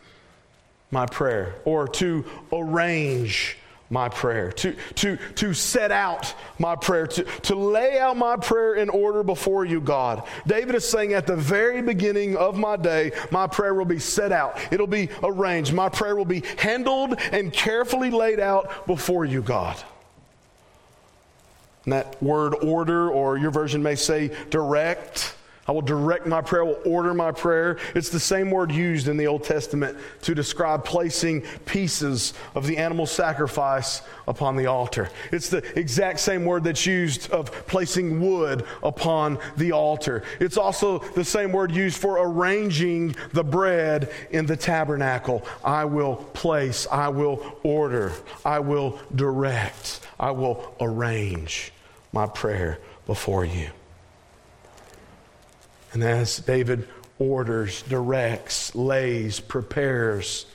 my 0.90 1.06
prayer 1.06 1.54
or 1.64 1.88
to 1.90 2.26
arrange 2.52 3.56
my 3.92 4.10
prayer, 4.10 4.52
to, 4.52 4.76
to, 4.96 5.18
to 5.36 5.54
set 5.54 5.92
out 5.92 6.34
my 6.58 6.76
prayer, 6.76 7.06
to, 7.06 7.24
to 7.24 7.54
lay 7.54 8.00
out 8.00 8.18
my 8.18 8.36
prayer 8.36 8.74
in 8.74 8.90
order 8.90 9.22
before 9.22 9.66
you, 9.66 9.80
God. 9.80 10.24
David 10.48 10.74
is 10.74 10.90
saying 10.90 11.14
at 11.14 11.28
the 11.28 11.36
very 11.36 11.84
beginning 11.84 12.36
of 12.36 12.58
my 12.58 12.78
day, 12.78 13.12
my 13.30 13.46
prayer 13.46 13.76
will 13.76 13.86
be 13.86 14.00
set 14.00 14.32
out, 14.32 14.58
it'll 14.72 14.88
be 14.88 15.10
arranged, 15.22 15.72
my 15.72 15.90
prayer 15.90 16.16
will 16.16 16.26
be 16.26 16.42
handled 16.58 17.20
and 17.32 17.54
carefully 17.54 18.10
laid 18.10 18.40
out 18.40 18.88
before 18.88 19.24
you, 19.24 19.44
God. 19.44 19.78
And 21.86 21.94
that 21.94 22.22
word 22.22 22.56
order, 22.62 23.10
or 23.10 23.38
your 23.38 23.52
version 23.52 23.84
may 23.84 23.96
say 23.96 24.32
direct, 24.50 25.36
I 25.66 25.72
will 25.72 25.82
direct 25.82 26.28
my 26.28 26.42
prayer, 26.42 26.64
I 26.64 26.68
will 26.68 26.82
order 26.86 27.14
my 27.14 27.32
prayer. 27.32 27.78
It's 27.96 28.10
the 28.10 28.20
same 28.20 28.52
word 28.52 28.72
used 28.72 29.08
in 29.08 29.16
the 29.16 29.28
Old 29.28 29.46
Testament 29.46 29.98
to 30.24 30.36
describe 30.36 30.84
placing 30.84 31.42
pieces 31.66 32.34
of 32.54 32.68
the 32.68 32.78
animal 32.78 33.06
sacrifice 33.06 34.02
upon 34.28 34.58
the 34.58 34.66
altar. 34.66 35.10
It's 35.32 35.48
the 35.48 35.64
exact 35.80 36.20
same 36.20 36.44
word 36.44 36.66
that's 36.66 36.86
used 36.86 37.32
of 37.32 37.50
placing 37.66 38.20
wood 38.20 38.66
upon 38.82 39.40
the 39.56 39.72
altar. 39.72 40.24
It's 40.42 40.58
also 40.58 41.00
the 41.00 41.24
same 41.24 41.54
word 41.54 41.72
used 41.72 41.98
for 41.98 42.18
arranging 42.22 43.16
the 43.32 43.44
bread 43.44 44.12
in 44.32 44.46
the 44.46 44.58
tabernacle. 44.58 45.46
I 45.64 45.86
will 45.86 46.18
place, 46.18 46.88
I 46.92 47.08
will 47.08 47.58
order, 47.64 48.12
I 48.44 48.60
will 48.60 49.00
direct, 49.16 50.02
I 50.20 50.32
will 50.32 50.76
arrange 50.82 51.72
my 52.12 52.28
prayer 52.28 52.80
before 53.06 53.46
you. 53.46 53.70
And 55.94 56.04
as 56.04 56.38
David 56.38 56.88
orders, 57.20 57.84
directs, 57.84 58.74
lays, 58.76 59.40
prepares 59.40 60.46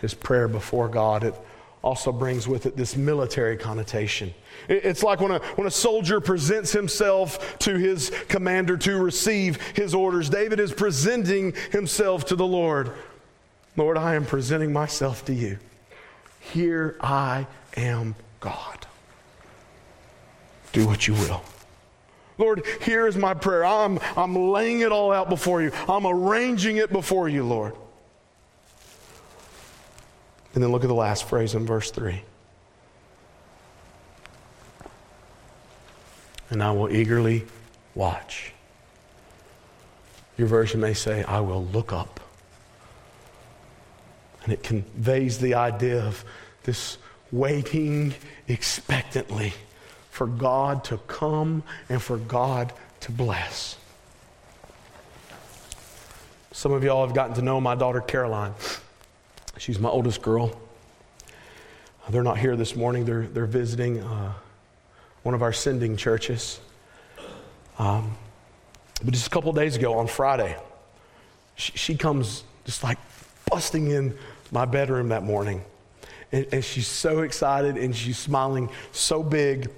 his 0.00 0.14
prayer 0.14 0.48
before 0.48 0.88
God, 0.88 1.24
it 1.24 1.34
also 1.82 2.12
brings 2.12 2.48
with 2.48 2.64
it 2.64 2.76
this 2.76 2.96
military 2.96 3.56
connotation. 3.56 4.32
It's 4.68 5.02
like 5.02 5.20
when 5.20 5.32
a, 5.32 5.38
when 5.56 5.66
a 5.66 5.70
soldier 5.70 6.20
presents 6.20 6.72
himself 6.72 7.58
to 7.58 7.76
his 7.76 8.10
commander 8.28 8.76
to 8.78 9.02
receive 9.02 9.60
his 9.72 9.94
orders. 9.94 10.30
David 10.30 10.60
is 10.60 10.72
presenting 10.72 11.52
himself 11.72 12.26
to 12.26 12.36
the 12.36 12.46
Lord. 12.46 12.92
Lord, 13.76 13.98
I 13.98 14.14
am 14.14 14.24
presenting 14.24 14.72
myself 14.72 15.24
to 15.26 15.34
you. 15.34 15.58
Here 16.40 16.96
I 17.00 17.46
am, 17.76 18.14
God. 18.40 18.86
Do 20.72 20.86
what 20.86 21.06
you 21.06 21.14
will. 21.14 21.42
Lord, 22.36 22.64
here 22.82 23.06
is 23.06 23.16
my 23.16 23.34
prayer. 23.34 23.64
I'm, 23.64 23.98
I'm 24.16 24.34
laying 24.34 24.80
it 24.80 24.90
all 24.90 25.12
out 25.12 25.28
before 25.28 25.62
you. 25.62 25.70
I'm 25.88 26.06
arranging 26.06 26.78
it 26.78 26.92
before 26.92 27.28
you, 27.28 27.44
Lord. 27.44 27.74
And 30.54 30.62
then 30.62 30.70
look 30.70 30.84
at 30.84 30.88
the 30.88 30.94
last 30.94 31.24
phrase 31.24 31.54
in 31.54 31.66
verse 31.66 31.90
3. 31.90 32.22
And 36.50 36.62
I 36.62 36.70
will 36.72 36.90
eagerly 36.90 37.44
watch. 37.94 38.52
Your 40.36 40.48
version 40.48 40.80
may 40.80 40.94
say, 40.94 41.22
I 41.24 41.40
will 41.40 41.64
look 41.66 41.92
up. 41.92 42.20
And 44.42 44.52
it 44.52 44.62
conveys 44.62 45.38
the 45.38 45.54
idea 45.54 46.04
of 46.04 46.24
this 46.64 46.98
waiting 47.32 48.14
expectantly 48.46 49.54
for 50.14 50.28
God 50.28 50.84
to 50.84 50.98
come 51.08 51.64
and 51.88 52.00
for 52.00 52.18
God 52.18 52.72
to 53.00 53.10
bless. 53.10 53.76
Some 56.52 56.70
of 56.70 56.84
y'all 56.84 57.04
have 57.04 57.16
gotten 57.16 57.34
to 57.34 57.42
know 57.42 57.60
my 57.60 57.74
daughter 57.74 58.00
Caroline. 58.00 58.54
She's 59.58 59.80
my 59.80 59.88
oldest 59.88 60.22
girl. 60.22 60.56
They're 62.10 62.22
not 62.22 62.38
here 62.38 62.54
this 62.54 62.76
morning, 62.76 63.04
they're, 63.04 63.26
they're 63.26 63.44
visiting 63.44 64.02
uh, 64.02 64.34
one 65.24 65.34
of 65.34 65.42
our 65.42 65.52
sending 65.52 65.96
churches. 65.96 66.60
Um, 67.80 68.16
but 69.02 69.12
just 69.12 69.26
a 69.26 69.30
couple 69.30 69.52
days 69.52 69.74
ago 69.74 69.98
on 69.98 70.06
Friday, 70.06 70.56
she, 71.56 71.72
she, 71.72 71.96
comes 71.96 72.44
just 72.64 72.84
like 72.84 72.98
busting 73.50 73.90
in 73.90 74.16
my 74.52 74.64
bedroom 74.64 75.08
that 75.08 75.24
morning. 75.24 75.64
And, 76.30 76.46
and 76.52 76.64
she's 76.64 76.86
so 76.86 77.22
excited 77.22 77.76
and 77.76 77.96
she's 77.96 78.16
smiling 78.16 78.70
so 78.92 79.20
big 79.20 79.72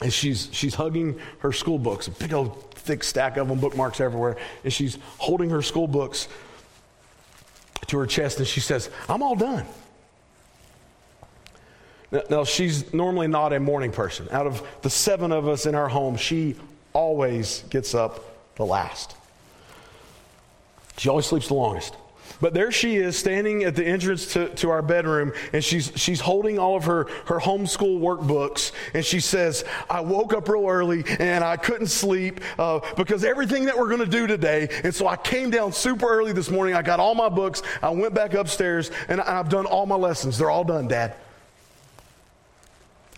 and 0.00 0.12
she's, 0.12 0.48
she's 0.52 0.74
hugging 0.74 1.18
her 1.40 1.52
school 1.52 1.78
books, 1.78 2.08
a 2.08 2.10
big 2.12 2.32
old 2.32 2.74
thick 2.74 3.04
stack 3.04 3.36
of 3.36 3.48
them, 3.48 3.60
bookmarks 3.60 4.00
everywhere. 4.00 4.36
And 4.64 4.72
she's 4.72 4.98
holding 5.18 5.50
her 5.50 5.62
school 5.62 5.86
books 5.86 6.28
to 7.86 7.98
her 7.98 8.06
chest 8.06 8.38
and 8.38 8.46
she 8.46 8.60
says, 8.60 8.90
I'm 9.08 9.22
all 9.22 9.36
done. 9.36 9.66
Now, 12.12 12.22
now, 12.28 12.44
she's 12.44 12.92
normally 12.92 13.28
not 13.28 13.52
a 13.52 13.60
morning 13.60 13.92
person. 13.92 14.26
Out 14.32 14.46
of 14.46 14.66
the 14.82 14.90
seven 14.90 15.30
of 15.30 15.46
us 15.46 15.66
in 15.66 15.74
our 15.74 15.88
home, 15.88 16.16
she 16.16 16.56
always 16.92 17.62
gets 17.70 17.94
up 17.94 18.24
the 18.56 18.64
last. 18.66 19.14
She 20.96 21.08
always 21.08 21.26
sleeps 21.26 21.48
the 21.48 21.54
longest. 21.54 21.94
But 22.40 22.54
there 22.54 22.70
she 22.70 22.96
is 22.96 23.18
standing 23.18 23.64
at 23.64 23.74
the 23.74 23.84
entrance 23.84 24.32
to, 24.34 24.48
to 24.56 24.70
our 24.70 24.82
bedroom, 24.82 25.32
and 25.52 25.62
she's, 25.64 25.92
she's 25.96 26.20
holding 26.20 26.58
all 26.58 26.76
of 26.76 26.84
her, 26.84 27.06
her 27.26 27.38
homeschool 27.38 28.00
workbooks. 28.00 28.72
And 28.94 29.04
she 29.04 29.20
says, 29.20 29.64
I 29.88 30.00
woke 30.00 30.32
up 30.32 30.48
real 30.48 30.66
early 30.66 31.04
and 31.18 31.42
I 31.42 31.56
couldn't 31.56 31.88
sleep 31.88 32.40
uh, 32.58 32.80
because 32.96 33.24
everything 33.24 33.64
that 33.66 33.76
we're 33.76 33.88
going 33.88 34.00
to 34.00 34.06
do 34.06 34.26
today. 34.26 34.68
And 34.84 34.94
so 34.94 35.06
I 35.06 35.16
came 35.16 35.50
down 35.50 35.72
super 35.72 36.06
early 36.06 36.32
this 36.32 36.50
morning. 36.50 36.74
I 36.74 36.82
got 36.82 37.00
all 37.00 37.14
my 37.14 37.28
books. 37.28 37.62
I 37.82 37.90
went 37.90 38.14
back 38.14 38.34
upstairs, 38.34 38.90
and 39.08 39.20
I've 39.20 39.48
done 39.48 39.66
all 39.66 39.86
my 39.86 39.96
lessons. 39.96 40.38
They're 40.38 40.50
all 40.50 40.64
done, 40.64 40.88
Dad. 40.88 41.14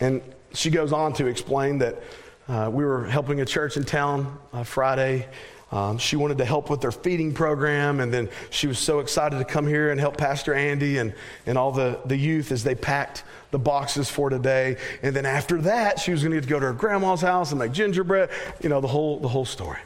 And 0.01 0.23
she 0.55 0.71
goes 0.71 0.93
on 0.93 1.13
to 1.15 1.27
explain 1.27 1.79
that 1.79 2.03
uh, 2.49 2.69
we 2.73 2.85
were 2.85 3.05
helping 3.07 3.41
a 3.41 3.45
church 3.45 3.77
in 3.77 3.85
town 3.85 4.39
uh, 4.53 4.65
Friday 4.65 5.29
Um, 5.73 5.97
she 5.97 6.17
wanted 6.17 6.37
to 6.39 6.45
help 6.45 6.69
with 6.69 6.83
their 6.83 6.93
feeding 6.93 7.33
program, 7.33 8.01
and 8.01 8.13
then 8.13 8.29
she 8.51 8.67
was 8.67 8.79
so 8.79 8.99
excited 9.01 9.39
to 9.39 9.45
come 9.45 9.67
here 9.67 9.91
and 9.91 9.99
help 9.99 10.19
Pastor 10.19 10.53
Andy 10.53 10.99
and, 10.99 11.15
and 11.47 11.57
all 11.57 11.73
the, 11.73 11.99
the 12.05 12.17
youth 12.17 12.53
as 12.53 12.63
they 12.63 12.75
packed 12.75 13.25
the 13.53 13.59
boxes 13.59 14.11
for 14.11 14.29
today. 14.29 14.77
And 15.03 15.17
then 15.17 15.25
after 15.25 15.63
that, 15.63 15.99
she 15.99 16.11
was 16.11 16.23
going 16.23 16.33
to 16.33 16.37
get 16.37 16.45
to 16.45 16.51
go 16.51 16.61
to 16.61 16.67
her 16.67 16.73
grandma's 16.75 17.23
house 17.23 17.53
and 17.53 17.59
make 17.59 17.73
gingerbread, 17.73 18.29
you 18.61 18.69
know, 18.69 18.83
the 18.83 18.89
whole, 18.89 19.19
the 19.19 19.29
whole 19.29 19.47
story. 19.47 19.79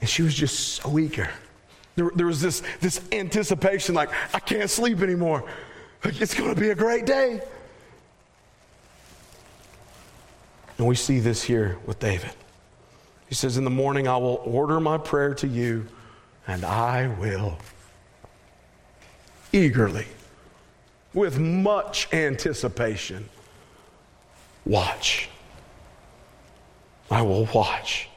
And 0.00 0.08
she 0.08 0.22
was 0.22 0.32
just 0.32 0.76
so 0.76 0.96
eager. 0.96 1.28
There, 1.96 2.10
there 2.14 2.26
was 2.26 2.40
this, 2.40 2.62
this 2.80 3.00
anticipation 3.10 3.96
like, 3.96 4.10
I 4.32 4.38
can't 4.38 4.70
sleep 4.70 5.00
anymore. 5.00 5.44
It's 6.04 6.34
going 6.34 6.54
to 6.54 6.60
be 6.60 6.70
a 6.70 6.74
great 6.76 7.04
day. 7.04 7.42
And 10.78 10.86
we 10.86 10.94
see 10.94 11.18
this 11.18 11.42
here 11.42 11.78
with 11.84 11.98
David. 11.98 12.30
He 13.30 13.34
says, 13.36 13.56
In 13.56 13.64
the 13.64 13.70
morning 13.70 14.06
I 14.06 14.18
will 14.18 14.42
order 14.44 14.78
my 14.80 14.98
prayer 14.98 15.32
to 15.34 15.46
you, 15.46 15.86
and 16.46 16.64
I 16.64 17.06
will 17.06 17.56
eagerly, 19.52 20.06
with 21.14 21.38
much 21.38 22.12
anticipation, 22.12 23.28
watch. 24.66 25.30
I 27.10 27.22
will 27.22 27.48
watch 27.54 28.09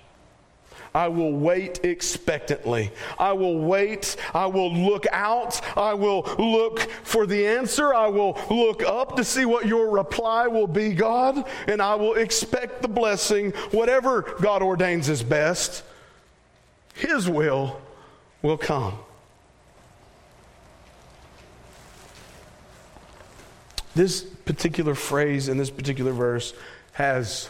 I 0.95 1.07
will 1.07 1.33
wait 1.33 1.83
expectantly. 1.83 2.91
I 3.17 3.33
will 3.33 3.57
wait. 3.59 4.15
I 4.33 4.45
will 4.45 4.71
look 4.71 5.05
out. 5.11 5.59
I 5.75 5.95
will 5.95 6.21
look 6.37 6.81
for 7.03 7.25
the 7.25 7.47
answer. 7.47 7.93
I 7.93 8.07
will 8.07 8.39
look 8.51 8.83
up 8.83 9.15
to 9.15 9.23
see 9.23 9.45
what 9.45 9.65
your 9.65 9.89
reply 9.89 10.47
will 10.47 10.67
be, 10.67 10.93
God, 10.93 11.47
and 11.67 11.81
I 11.81 11.95
will 11.95 12.13
expect 12.13 12.83
the 12.83 12.87
blessing, 12.87 13.51
whatever 13.71 14.21
God 14.39 14.61
ordains 14.61 15.09
is 15.09 15.23
best. 15.23 15.83
His 16.93 17.27
will 17.27 17.81
will 18.43 18.57
come. 18.57 18.93
This 23.95 24.21
particular 24.21 24.93
phrase 24.93 25.49
in 25.49 25.57
this 25.57 25.69
particular 25.69 26.11
verse 26.11 26.53
has 26.93 27.49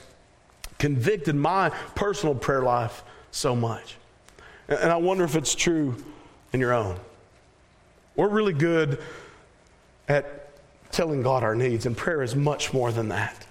convicted 0.78 1.36
my 1.36 1.70
personal 1.96 2.36
prayer 2.36 2.62
life 2.62 3.04
so 3.34 3.56
much. 3.56 3.96
And 4.70 4.92
I 4.92 4.96
wonder 4.96 5.24
if 5.24 5.36
it's 5.36 5.56
true 5.56 5.96
in 6.54 6.60
your 6.60 6.74
own. 6.74 6.98
We're 8.16 8.30
really 8.30 8.54
good 8.54 9.02
at 10.08 10.50
telling 10.92 11.24
God 11.24 11.44
our 11.44 11.56
needs, 11.56 11.86
and 11.86 11.98
prayer 11.98 12.22
is 12.22 12.36
much 12.36 12.74
more 12.74 12.92
than 12.92 13.10
that. 13.10 13.46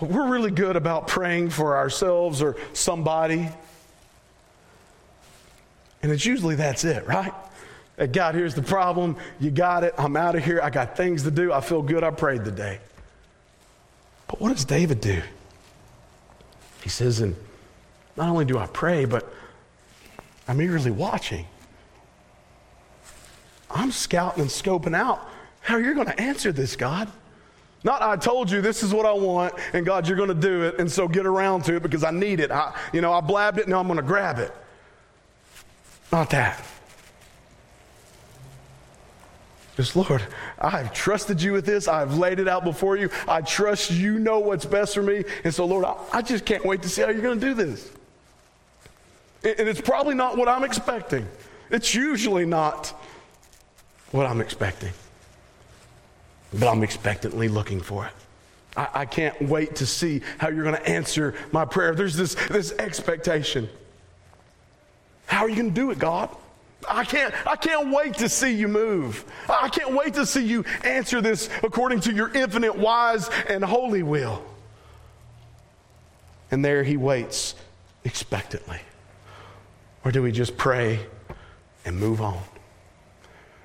But 0.00 0.08
we're 0.08 0.28
really 0.28 0.50
good 0.50 0.76
about 0.76 1.06
praying 1.06 1.50
for 1.50 1.76
ourselves 1.76 2.42
or 2.42 2.56
somebody. 2.72 3.48
And 6.02 6.12
it's 6.12 6.24
usually 6.24 6.54
that's 6.54 6.84
it, 6.84 7.06
right? 7.06 7.32
Hey, 7.98 8.06
God, 8.06 8.34
here's 8.34 8.54
the 8.54 8.62
problem. 8.62 9.16
You 9.40 9.50
got 9.50 9.84
it. 9.84 9.94
I'm 9.96 10.16
out 10.16 10.34
of 10.34 10.44
here. 10.44 10.60
I 10.62 10.70
got 10.70 10.96
things 10.96 11.22
to 11.22 11.30
do. 11.30 11.52
I 11.52 11.60
feel 11.60 11.82
good. 11.82 12.04
I 12.04 12.10
prayed 12.10 12.44
today. 12.44 12.78
But 14.28 14.40
what 14.40 14.52
does 14.52 14.64
David 14.64 15.00
do? 15.00 15.22
He 16.82 16.88
says 16.88 17.20
in 17.20 17.36
not 18.16 18.28
only 18.28 18.44
do 18.44 18.58
I 18.58 18.66
pray, 18.66 19.04
but 19.04 19.32
I'm 20.48 20.60
eagerly 20.60 20.90
watching. 20.90 21.46
I'm 23.70 23.90
scouting 23.90 24.42
and 24.42 24.50
scoping 24.50 24.94
out 24.94 25.28
how 25.60 25.76
you're 25.76 25.94
going 25.94 26.06
to 26.06 26.20
answer 26.20 26.52
this, 26.52 26.76
God. 26.76 27.10
Not 27.84 28.02
I 28.02 28.16
told 28.16 28.50
you 28.50 28.60
this 28.60 28.82
is 28.82 28.92
what 28.92 29.06
I 29.06 29.12
want, 29.12 29.54
and 29.72 29.84
God, 29.84 30.08
you're 30.08 30.16
going 30.16 30.28
to 30.28 30.34
do 30.34 30.62
it, 30.62 30.78
and 30.78 30.90
so 30.90 31.06
get 31.06 31.26
around 31.26 31.64
to 31.64 31.76
it 31.76 31.82
because 31.82 32.04
I 32.04 32.10
need 32.10 32.40
it. 32.40 32.50
I, 32.50 32.74
you 32.92 33.00
know, 33.00 33.12
I 33.12 33.20
blabbed 33.20 33.58
it, 33.58 33.68
now 33.68 33.78
I'm 33.78 33.86
going 33.86 33.98
to 33.98 34.02
grab 34.02 34.38
it. 34.38 34.52
Not 36.10 36.30
that. 36.30 36.64
Just, 39.76 39.94
Lord, 39.94 40.22
I've 40.58 40.92
trusted 40.94 41.42
you 41.42 41.52
with 41.52 41.66
this. 41.66 41.86
I've 41.86 42.16
laid 42.16 42.38
it 42.38 42.48
out 42.48 42.64
before 42.64 42.96
you. 42.96 43.10
I 43.28 43.42
trust 43.42 43.90
you 43.90 44.18
know 44.18 44.38
what's 44.38 44.64
best 44.64 44.94
for 44.94 45.02
me. 45.02 45.24
And 45.44 45.54
so, 45.54 45.66
Lord, 45.66 45.84
I, 45.84 45.96
I 46.12 46.22
just 46.22 46.46
can't 46.46 46.64
wait 46.64 46.80
to 46.82 46.88
see 46.88 47.02
how 47.02 47.10
you're 47.10 47.20
going 47.20 47.38
to 47.38 47.46
do 47.46 47.52
this. 47.52 47.90
And 49.46 49.68
it's 49.68 49.80
probably 49.80 50.14
not 50.14 50.36
what 50.36 50.48
I'm 50.48 50.64
expecting. 50.64 51.26
It's 51.70 51.94
usually 51.94 52.44
not 52.44 52.88
what 54.10 54.26
I'm 54.26 54.40
expecting. 54.40 54.92
But 56.52 56.68
I'm 56.68 56.82
expectantly 56.82 57.48
looking 57.48 57.80
for 57.80 58.06
it. 58.06 58.12
I, 58.76 58.88
I 58.94 59.04
can't 59.04 59.40
wait 59.42 59.76
to 59.76 59.86
see 59.86 60.22
how 60.38 60.48
you're 60.48 60.64
going 60.64 60.74
to 60.74 60.88
answer 60.88 61.34
my 61.52 61.64
prayer. 61.64 61.94
There's 61.94 62.16
this, 62.16 62.34
this 62.48 62.72
expectation. 62.72 63.68
How 65.26 65.42
are 65.42 65.48
you 65.48 65.56
going 65.56 65.68
to 65.68 65.74
do 65.74 65.90
it, 65.92 65.98
God? 65.98 66.34
I 66.88 67.04
can't, 67.04 67.32
I 67.46 67.56
can't 67.56 67.92
wait 67.92 68.14
to 68.14 68.28
see 68.28 68.52
you 68.52 68.66
move. 68.68 69.24
I 69.48 69.68
can't 69.68 69.92
wait 69.92 70.14
to 70.14 70.26
see 70.26 70.44
you 70.44 70.64
answer 70.84 71.20
this 71.20 71.48
according 71.62 72.00
to 72.00 72.12
your 72.12 72.32
infinite, 72.34 72.76
wise, 72.76 73.28
and 73.48 73.64
holy 73.64 74.02
will. 74.02 74.44
And 76.50 76.64
there 76.64 76.82
he 76.82 76.96
waits 76.96 77.54
expectantly. 78.04 78.80
Or 80.06 80.12
do 80.12 80.22
we 80.22 80.30
just 80.30 80.56
pray 80.56 81.00
and 81.84 81.98
move 81.98 82.20
on? 82.22 82.40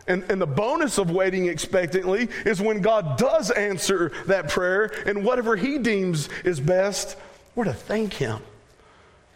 And, 0.08 0.24
and 0.24 0.42
the 0.42 0.48
bonus 0.48 0.98
of 0.98 1.12
waiting 1.12 1.46
expectantly 1.46 2.30
is 2.48 2.60
when 2.60 2.82
God 2.82 3.20
does 3.20 3.52
answer 3.52 4.12
that 4.26 4.50
prayer 4.50 4.92
and 5.06 5.24
whatever 5.24 5.56
He 5.56 5.78
deems 5.78 6.30
is 6.44 6.60
best, 6.60 7.16
we're 7.54 7.66
to 7.66 7.74
thank 7.74 8.14
Him 8.14 8.42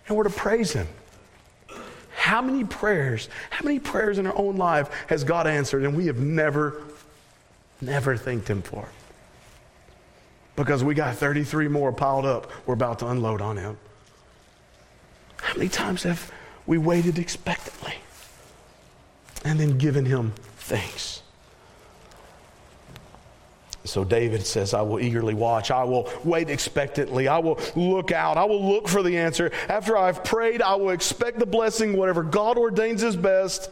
and 0.08 0.18
we're 0.18 0.24
to 0.24 0.32
praise 0.32 0.72
Him. 0.74 0.88
How 2.16 2.42
many 2.42 2.64
prayers, 2.64 3.30
how 3.52 3.64
many 3.64 3.78
prayers 3.78 4.18
in 4.18 4.26
our 4.26 4.36
own 4.36 4.58
life 4.58 4.90
has 5.06 5.24
God 5.24 5.46
answered 5.46 5.84
and 5.84 5.96
we 5.96 6.08
have 6.08 6.18
never, 6.18 6.82
never 7.82 8.18
thanked 8.18 8.48
Him 8.48 8.64
for? 8.64 8.90
Because 10.56 10.84
we 10.84 10.96
got 10.96 11.16
33 11.18 11.68
more 11.68 11.92
piled 11.92 12.26
up 12.26 12.52
we're 12.66 12.74
about 12.74 12.98
to 12.98 13.08
unload 13.08 13.42
on 13.42 13.58
Him. 13.58 13.78
How 15.38 15.54
many 15.54 15.70
times 15.70 16.02
have 16.02 16.32
we 16.68 16.78
waited 16.78 17.20
expectantly 17.20 17.96
and 19.44 19.60
then 19.60 19.78
given 19.78 20.06
him 20.06 20.34
thanks. 20.58 21.22
So 23.86 24.04
David 24.04 24.46
says, 24.46 24.74
I 24.74 24.82
will 24.82 25.00
eagerly 25.00 25.36
watch. 25.36 25.70
I 25.70 25.84
will 25.84 26.12
wait 26.24 26.50
expectantly. 26.50 27.28
I 27.28 27.38
will 27.38 27.60
look 27.76 28.12
out. 28.12 28.36
I 28.36 28.46
will 28.46 28.68
look 28.68 28.88
for 28.88 29.04
the 29.04 29.18
answer. 29.18 29.52
After 29.70 29.96
I've 29.96 30.24
prayed, 30.24 30.64
I 30.64 30.76
will 30.76 30.90
expect 30.90 31.38
the 31.38 31.46
blessing, 31.46 31.96
whatever 31.96 32.24
God 32.24 32.58
ordains 32.58 33.04
is 33.04 33.16
best. 33.16 33.70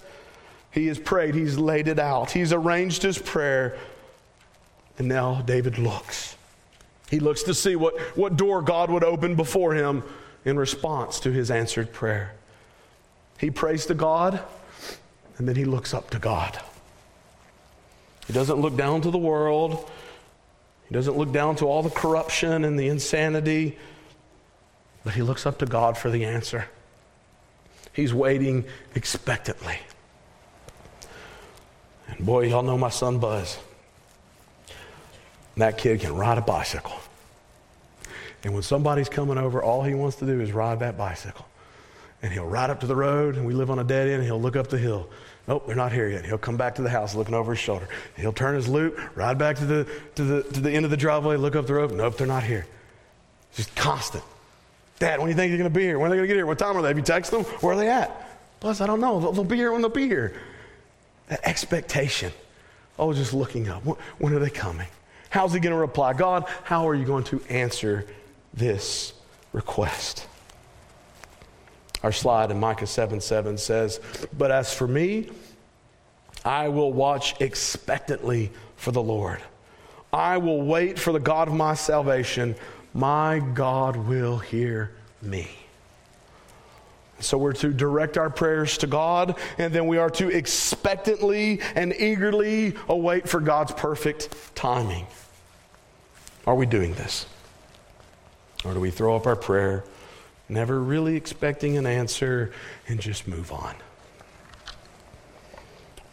He 0.69 0.87
has 0.87 0.99
prayed, 0.99 1.35
he's 1.35 1.57
laid 1.57 1.87
it 1.87 1.99
out, 1.99 2.31
he's 2.31 2.53
arranged 2.53 3.03
his 3.03 3.17
prayer. 3.17 3.77
And 4.97 5.07
now 5.07 5.41
David 5.41 5.77
looks. 5.77 6.35
He 7.09 7.19
looks 7.19 7.43
to 7.43 7.53
see 7.53 7.75
what, 7.75 7.99
what 8.15 8.37
door 8.37 8.61
God 8.61 8.89
would 8.89 9.03
open 9.03 9.35
before 9.35 9.73
him 9.73 10.03
in 10.45 10.57
response 10.57 11.19
to 11.21 11.31
his 11.31 11.51
answered 11.51 11.91
prayer. 11.91 12.33
He 13.43 13.51
prays 13.51 13.87
to 13.87 13.93
God, 13.93 14.39
and 15.37 15.45
then 15.45 15.57
he 15.57 15.65
looks 15.65 15.93
up 15.93 16.09
to 16.11 16.17
God. 16.17 16.57
He 18.25 18.31
doesn't 18.31 18.61
look 18.61 18.77
down 18.77 19.01
to 19.01 19.11
the 19.11 19.17
world. 19.17 19.91
He 20.87 20.93
doesn't 20.93 21.17
look 21.17 21.33
down 21.33 21.57
to 21.57 21.65
all 21.65 21.83
the 21.83 21.89
corruption 21.89 22.63
and 22.63 22.79
the 22.79 22.87
insanity, 22.87 23.77
but 25.03 25.13
he 25.13 25.21
looks 25.21 25.45
up 25.45 25.59
to 25.59 25.65
God 25.65 25.97
for 25.97 26.09
the 26.09 26.23
answer. 26.23 26.69
He's 27.91 28.13
waiting 28.13 28.63
expectantly. 28.95 29.77
And 32.07 32.25
boy, 32.25 32.47
y'all 32.47 32.63
know 32.63 32.77
my 32.77 32.91
son 32.91 33.19
Buzz. 33.19 33.57
that 35.57 35.77
kid 35.77 35.99
can 35.99 36.15
ride 36.15 36.37
a 36.37 36.41
bicycle. 36.41 36.95
And 38.45 38.53
when 38.53 38.63
somebody's 38.63 39.09
coming 39.09 39.37
over, 39.37 39.61
all 39.61 39.83
he 39.83 39.95
wants 39.95 40.15
to 40.19 40.25
do 40.25 40.39
is 40.39 40.53
ride 40.53 40.79
that 40.79 40.97
bicycle 40.97 41.45
and 42.23 42.31
he'll 42.31 42.47
ride 42.47 42.69
up 42.69 42.79
to 42.79 42.87
the 42.87 42.95
road, 42.95 43.35
and 43.35 43.45
we 43.45 43.53
live 43.53 43.69
on 43.69 43.79
a 43.79 43.83
dead 43.83 44.07
end, 44.07 44.15
and 44.15 44.23
he'll 44.23 44.41
look 44.41 44.55
up 44.55 44.67
the 44.67 44.77
hill. 44.77 45.09
Nope, 45.45 45.67
they're 45.67 45.75
not 45.75 45.91
here 45.91 46.07
yet. 46.07 46.25
He'll 46.25 46.37
come 46.37 46.55
back 46.55 46.75
to 46.75 46.81
the 46.81 46.89
house 46.89 47.13
looking 47.13 47.35
over 47.35 47.51
his 47.51 47.59
shoulder. 47.59 47.87
He'll 48.15 48.31
turn 48.31 48.55
his 48.55 48.69
loop, 48.69 48.97
ride 49.15 49.37
back 49.37 49.57
to 49.57 49.65
the, 49.65 49.87
to 50.15 50.23
the, 50.23 50.43
to 50.43 50.61
the 50.61 50.71
end 50.71 50.85
of 50.85 50.91
the 50.91 50.97
driveway, 50.97 51.35
look 51.35 51.57
up 51.57 51.67
the 51.67 51.73
road. 51.73 51.91
Nope, 51.91 52.17
they're 52.17 52.25
not 52.25 52.43
here. 52.43 52.65
Just 53.53 53.75
constant. 53.75 54.23
Dad, 54.99 55.19
when 55.19 55.27
do 55.27 55.31
you 55.31 55.35
think 55.35 55.51
they're 55.51 55.57
going 55.57 55.71
to 55.71 55.77
be 55.77 55.83
here? 55.83 55.99
When 55.99 56.07
are 56.07 56.09
they 56.11 56.15
going 56.15 56.29
to 56.29 56.33
get 56.33 56.37
here? 56.37 56.45
What 56.45 56.57
time 56.57 56.77
are 56.77 56.81
they? 56.81 56.87
Have 56.87 56.97
you 56.97 57.03
texted 57.03 57.31
them? 57.31 57.43
Where 57.59 57.73
are 57.73 57.77
they 57.77 57.89
at? 57.89 58.39
Plus, 58.61 58.79
I 58.79 58.87
don't 58.87 59.01
know. 59.01 59.19
They'll, 59.19 59.31
they'll 59.33 59.43
be 59.43 59.57
here 59.57 59.73
when 59.73 59.81
they'll 59.81 59.89
be 59.89 60.07
here. 60.07 60.33
That 61.27 61.41
expectation. 61.43 62.31
Oh, 62.97 63.11
just 63.11 63.33
looking 63.33 63.67
up. 63.67 63.83
When 64.19 64.33
are 64.33 64.39
they 64.39 64.49
coming? 64.49 64.87
How's 65.29 65.53
he 65.53 65.59
going 65.59 65.73
to 65.73 65.79
reply? 65.79 66.13
God, 66.13 66.45
how 66.63 66.87
are 66.87 66.95
you 66.95 67.03
going 67.03 67.25
to 67.25 67.41
answer 67.49 68.05
this 68.53 69.13
request? 69.51 70.27
Our 72.03 72.11
slide 72.11 72.51
in 72.51 72.59
Micah 72.59 72.85
7 72.85 73.21
7 73.21 73.57
says, 73.57 73.99
But 74.37 74.51
as 74.51 74.73
for 74.73 74.87
me, 74.87 75.29
I 76.45 76.67
will 76.67 76.91
watch 76.91 77.39
expectantly 77.41 78.51
for 78.75 78.91
the 78.91 79.01
Lord. 79.01 79.41
I 80.11 80.37
will 80.37 80.61
wait 80.61 80.99
for 80.99 81.13
the 81.13 81.19
God 81.19 81.47
of 81.47 81.53
my 81.53 81.73
salvation. 81.73 82.55
My 82.93 83.39
God 83.39 83.95
will 83.95 84.37
hear 84.37 84.91
me. 85.21 85.49
So 87.19 87.37
we're 87.37 87.53
to 87.53 87.69
direct 87.69 88.17
our 88.17 88.29
prayers 88.29 88.77
to 88.79 88.87
God, 88.87 89.37
and 89.57 89.73
then 89.73 89.87
we 89.87 89.97
are 89.97 90.09
to 90.11 90.27
expectantly 90.27 91.61
and 91.73 91.93
eagerly 91.93 92.75
await 92.89 93.29
for 93.29 93.39
God's 93.39 93.71
perfect 93.71 94.29
timing. 94.55 95.07
Are 96.45 96.55
we 96.55 96.65
doing 96.65 96.93
this? 96.95 97.25
Or 98.65 98.73
do 98.73 98.79
we 98.81 98.91
throw 98.91 99.15
up 99.15 99.25
our 99.25 99.37
prayer, 99.37 99.85
never 100.53 100.79
really 100.79 101.15
expecting 101.15 101.77
an 101.77 101.85
answer, 101.85 102.53
and 102.87 102.99
just 102.99 103.27
move 103.27 103.51
on? 103.51 103.75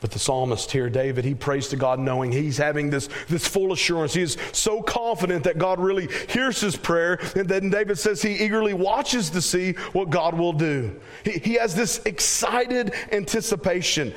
But 0.00 0.12
the 0.12 0.18
psalmist 0.18 0.72
here, 0.72 0.88
David, 0.88 1.26
he 1.26 1.34
prays 1.34 1.68
to 1.68 1.76
God 1.76 1.98
knowing 1.98 2.32
he's 2.32 2.56
having 2.56 2.88
this, 2.88 3.10
this 3.28 3.46
full 3.46 3.72
assurance. 3.72 4.14
He 4.14 4.22
is 4.22 4.38
so 4.52 4.80
confident 4.80 5.44
that 5.44 5.58
God 5.58 5.78
really 5.78 6.08
hears 6.30 6.58
his 6.58 6.74
prayer. 6.74 7.20
And 7.36 7.46
then 7.46 7.68
David 7.68 7.98
says 7.98 8.22
he 8.22 8.32
eagerly 8.36 8.72
watches 8.72 9.28
to 9.30 9.42
see 9.42 9.72
what 9.92 10.08
God 10.08 10.38
will 10.38 10.54
do. 10.54 10.98
He, 11.22 11.32
he 11.32 11.54
has 11.54 11.74
this 11.74 12.00
excited 12.06 12.94
anticipation. 13.12 14.14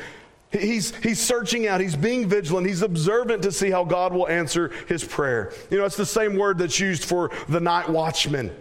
He's, 0.51 0.95
he's 0.97 1.19
searching 1.19 1.67
out, 1.67 1.81
he's 1.81 1.95
being 1.95 2.29
vigilant, 2.29 2.67
he's 2.67 2.83
observant 2.83 3.41
to 3.41 3.51
see 3.51 3.71
how 3.71 3.83
God 3.83 4.13
will 4.13 4.29
answer 4.29 4.69
his 4.87 5.03
prayer. 5.03 5.51
You 5.71 5.79
know, 5.79 5.85
it's 5.85 5.97
the 5.97 6.05
same 6.05 6.37
word 6.37 6.59
that's 6.59 6.79
used 6.79 7.05
for 7.05 7.31
the 7.49 7.59
night 7.59 7.89
watchman, 7.89 8.55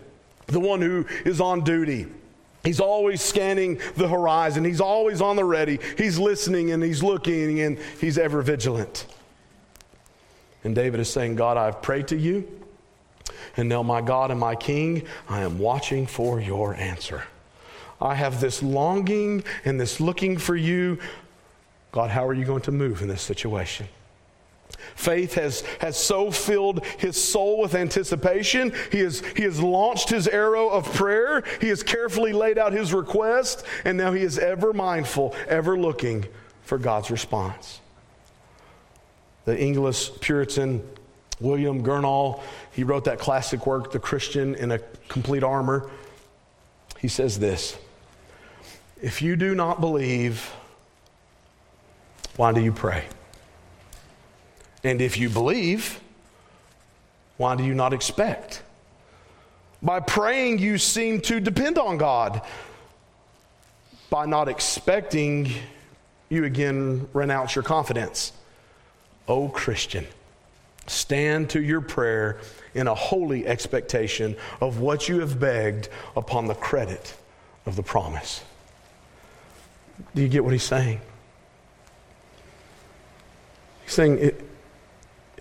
the 0.52 0.60
one 0.60 0.80
who 0.80 1.06
is 1.24 1.40
on 1.40 1.64
duty. 1.64 2.06
He's 2.64 2.78
always 2.78 3.20
scanning 3.20 3.80
the 3.96 4.06
horizon. 4.06 4.64
He's 4.64 4.80
always 4.80 5.20
on 5.20 5.36
the 5.36 5.44
ready. 5.44 5.80
He's 5.98 6.18
listening 6.18 6.70
and 6.70 6.82
he's 6.82 7.02
looking 7.02 7.60
and 7.60 7.78
he's 8.00 8.18
ever 8.18 8.40
vigilant. 8.42 9.06
And 10.62 10.74
David 10.74 11.00
is 11.00 11.10
saying, 11.10 11.34
God, 11.34 11.56
I've 11.56 11.82
prayed 11.82 12.08
to 12.08 12.16
you. 12.16 12.48
And 13.56 13.68
now, 13.68 13.82
my 13.82 14.00
God 14.00 14.30
and 14.30 14.38
my 14.38 14.54
King, 14.54 15.06
I 15.28 15.40
am 15.40 15.58
watching 15.58 16.06
for 16.06 16.40
your 16.40 16.74
answer. 16.74 17.24
I 18.00 18.14
have 18.14 18.40
this 18.40 18.62
longing 18.62 19.44
and 19.64 19.80
this 19.80 20.00
looking 20.00 20.38
for 20.38 20.56
you. 20.56 20.98
God, 21.90 22.10
how 22.10 22.26
are 22.26 22.32
you 22.32 22.44
going 22.44 22.62
to 22.62 22.72
move 22.72 23.02
in 23.02 23.08
this 23.08 23.22
situation? 23.22 23.88
Faith 24.94 25.34
has, 25.34 25.62
has 25.80 25.96
so 25.96 26.30
filled 26.30 26.84
his 26.98 27.22
soul 27.22 27.60
with 27.60 27.74
anticipation. 27.74 28.72
He 28.90 29.00
has, 29.00 29.20
he 29.36 29.42
has 29.42 29.60
launched 29.60 30.10
his 30.10 30.28
arrow 30.28 30.68
of 30.68 30.92
prayer. 30.92 31.42
He 31.60 31.68
has 31.68 31.82
carefully 31.82 32.32
laid 32.32 32.58
out 32.58 32.72
his 32.72 32.92
request, 32.92 33.64
and 33.84 33.96
now 33.98 34.12
he 34.12 34.22
is 34.22 34.38
ever 34.38 34.72
mindful, 34.72 35.34
ever 35.48 35.78
looking 35.78 36.26
for 36.62 36.78
God's 36.78 37.10
response. 37.10 37.80
The 39.44 39.58
English 39.58 40.20
Puritan 40.20 40.82
William 41.40 41.82
Gurnall, 41.82 42.40
he 42.70 42.84
wrote 42.84 43.04
that 43.04 43.18
classic 43.18 43.66
work, 43.66 43.92
The 43.92 43.98
Christian 43.98 44.54
in 44.54 44.72
a 44.72 44.78
Complete 45.08 45.42
Armor. 45.42 45.90
He 46.98 47.08
says 47.08 47.38
this 47.38 47.76
If 49.02 49.20
you 49.20 49.36
do 49.36 49.54
not 49.54 49.80
believe, 49.80 50.54
why 52.36 52.52
do 52.52 52.60
you 52.60 52.72
pray? 52.72 53.04
And 54.84 55.00
if 55.00 55.16
you 55.16 55.28
believe, 55.28 56.00
why 57.36 57.56
do 57.56 57.64
you 57.64 57.74
not 57.74 57.92
expect? 57.92 58.62
By 59.82 60.00
praying, 60.00 60.58
you 60.58 60.78
seem 60.78 61.20
to 61.22 61.40
depend 61.40 61.78
on 61.78 61.98
God. 61.98 62.42
By 64.10 64.26
not 64.26 64.48
expecting, 64.48 65.52
you 66.28 66.44
again 66.44 67.08
renounce 67.12 67.54
your 67.54 67.62
confidence. 67.62 68.32
O 69.28 69.48
Christian, 69.48 70.06
stand 70.86 71.50
to 71.50 71.62
your 71.62 71.80
prayer 71.80 72.38
in 72.74 72.88
a 72.88 72.94
holy 72.94 73.46
expectation 73.46 74.36
of 74.60 74.80
what 74.80 75.08
you 75.08 75.20
have 75.20 75.38
begged 75.38 75.88
upon 76.16 76.46
the 76.46 76.54
credit 76.54 77.14
of 77.66 77.76
the 77.76 77.82
promise. 77.82 78.42
Do 80.14 80.22
you 80.22 80.28
get 80.28 80.44
what 80.44 80.52
he's 80.52 80.62
saying? 80.62 81.00
He's 83.84 83.92
saying, 83.92 84.18
it, 84.18 84.44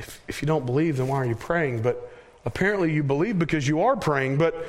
if, 0.01 0.19
if 0.27 0.41
you 0.41 0.47
don't 0.47 0.65
believe, 0.65 0.97
then 0.97 1.07
why 1.07 1.17
are 1.17 1.25
you 1.25 1.35
praying? 1.35 1.83
But 1.83 2.11
apparently 2.43 2.91
you 2.91 3.03
believe 3.03 3.37
because 3.37 3.67
you 3.67 3.81
are 3.81 3.95
praying, 3.95 4.37
but 4.37 4.65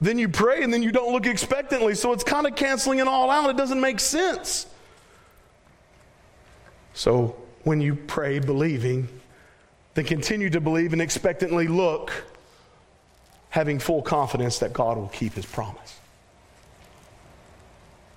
then 0.00 0.18
you 0.18 0.28
pray 0.28 0.62
and 0.62 0.72
then 0.72 0.82
you 0.82 0.92
don't 0.92 1.10
look 1.12 1.26
expectantly. 1.26 1.94
So 1.94 2.12
it's 2.12 2.22
kind 2.22 2.46
of 2.46 2.54
canceling 2.54 2.98
it 2.98 3.08
all 3.08 3.30
out. 3.30 3.48
It 3.48 3.56
doesn't 3.56 3.80
make 3.80 3.98
sense. 3.98 4.66
So 6.92 7.34
when 7.64 7.80
you 7.80 7.94
pray 7.94 8.40
believing, 8.40 9.08
then 9.94 10.04
continue 10.04 10.50
to 10.50 10.60
believe 10.60 10.92
and 10.92 11.00
expectantly 11.00 11.66
look, 11.66 12.12
having 13.48 13.78
full 13.78 14.02
confidence 14.02 14.58
that 14.58 14.74
God 14.74 14.98
will 14.98 15.08
keep 15.08 15.32
his 15.32 15.46
promise. 15.46 15.98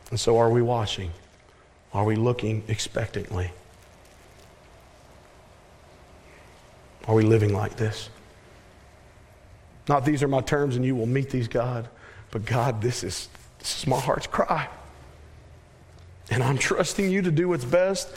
And 0.10 0.20
so 0.20 0.38
are 0.38 0.50
we 0.50 0.62
watching? 0.62 1.12
Are 1.94 2.04
we 2.04 2.16
looking 2.16 2.64
expectantly? 2.68 3.52
Are 7.08 7.16
we 7.16 7.24
living 7.24 7.54
like 7.54 7.76
this? 7.76 8.10
Not 9.88 10.06
these 10.06 10.24
are 10.24 10.28
my 10.28 10.42
terms 10.42 10.76
and 10.76 10.86
you 10.86 10.96
will 10.96 11.08
meet 11.08 11.30
these, 11.30 11.48
God, 11.48 11.90
but 12.30 12.46
God, 12.46 12.82
this 12.82 13.04
is, 13.04 13.28
this 13.60 13.80
is 13.80 13.88
my 13.88 14.00
heart's 14.00 14.28
cry. 14.28 14.68
And 16.30 16.42
I'm 16.42 16.58
trusting 16.58 17.12
you 17.12 17.22
to 17.24 17.32
do 17.32 17.50
what's 17.50 17.66
best. 17.66 18.10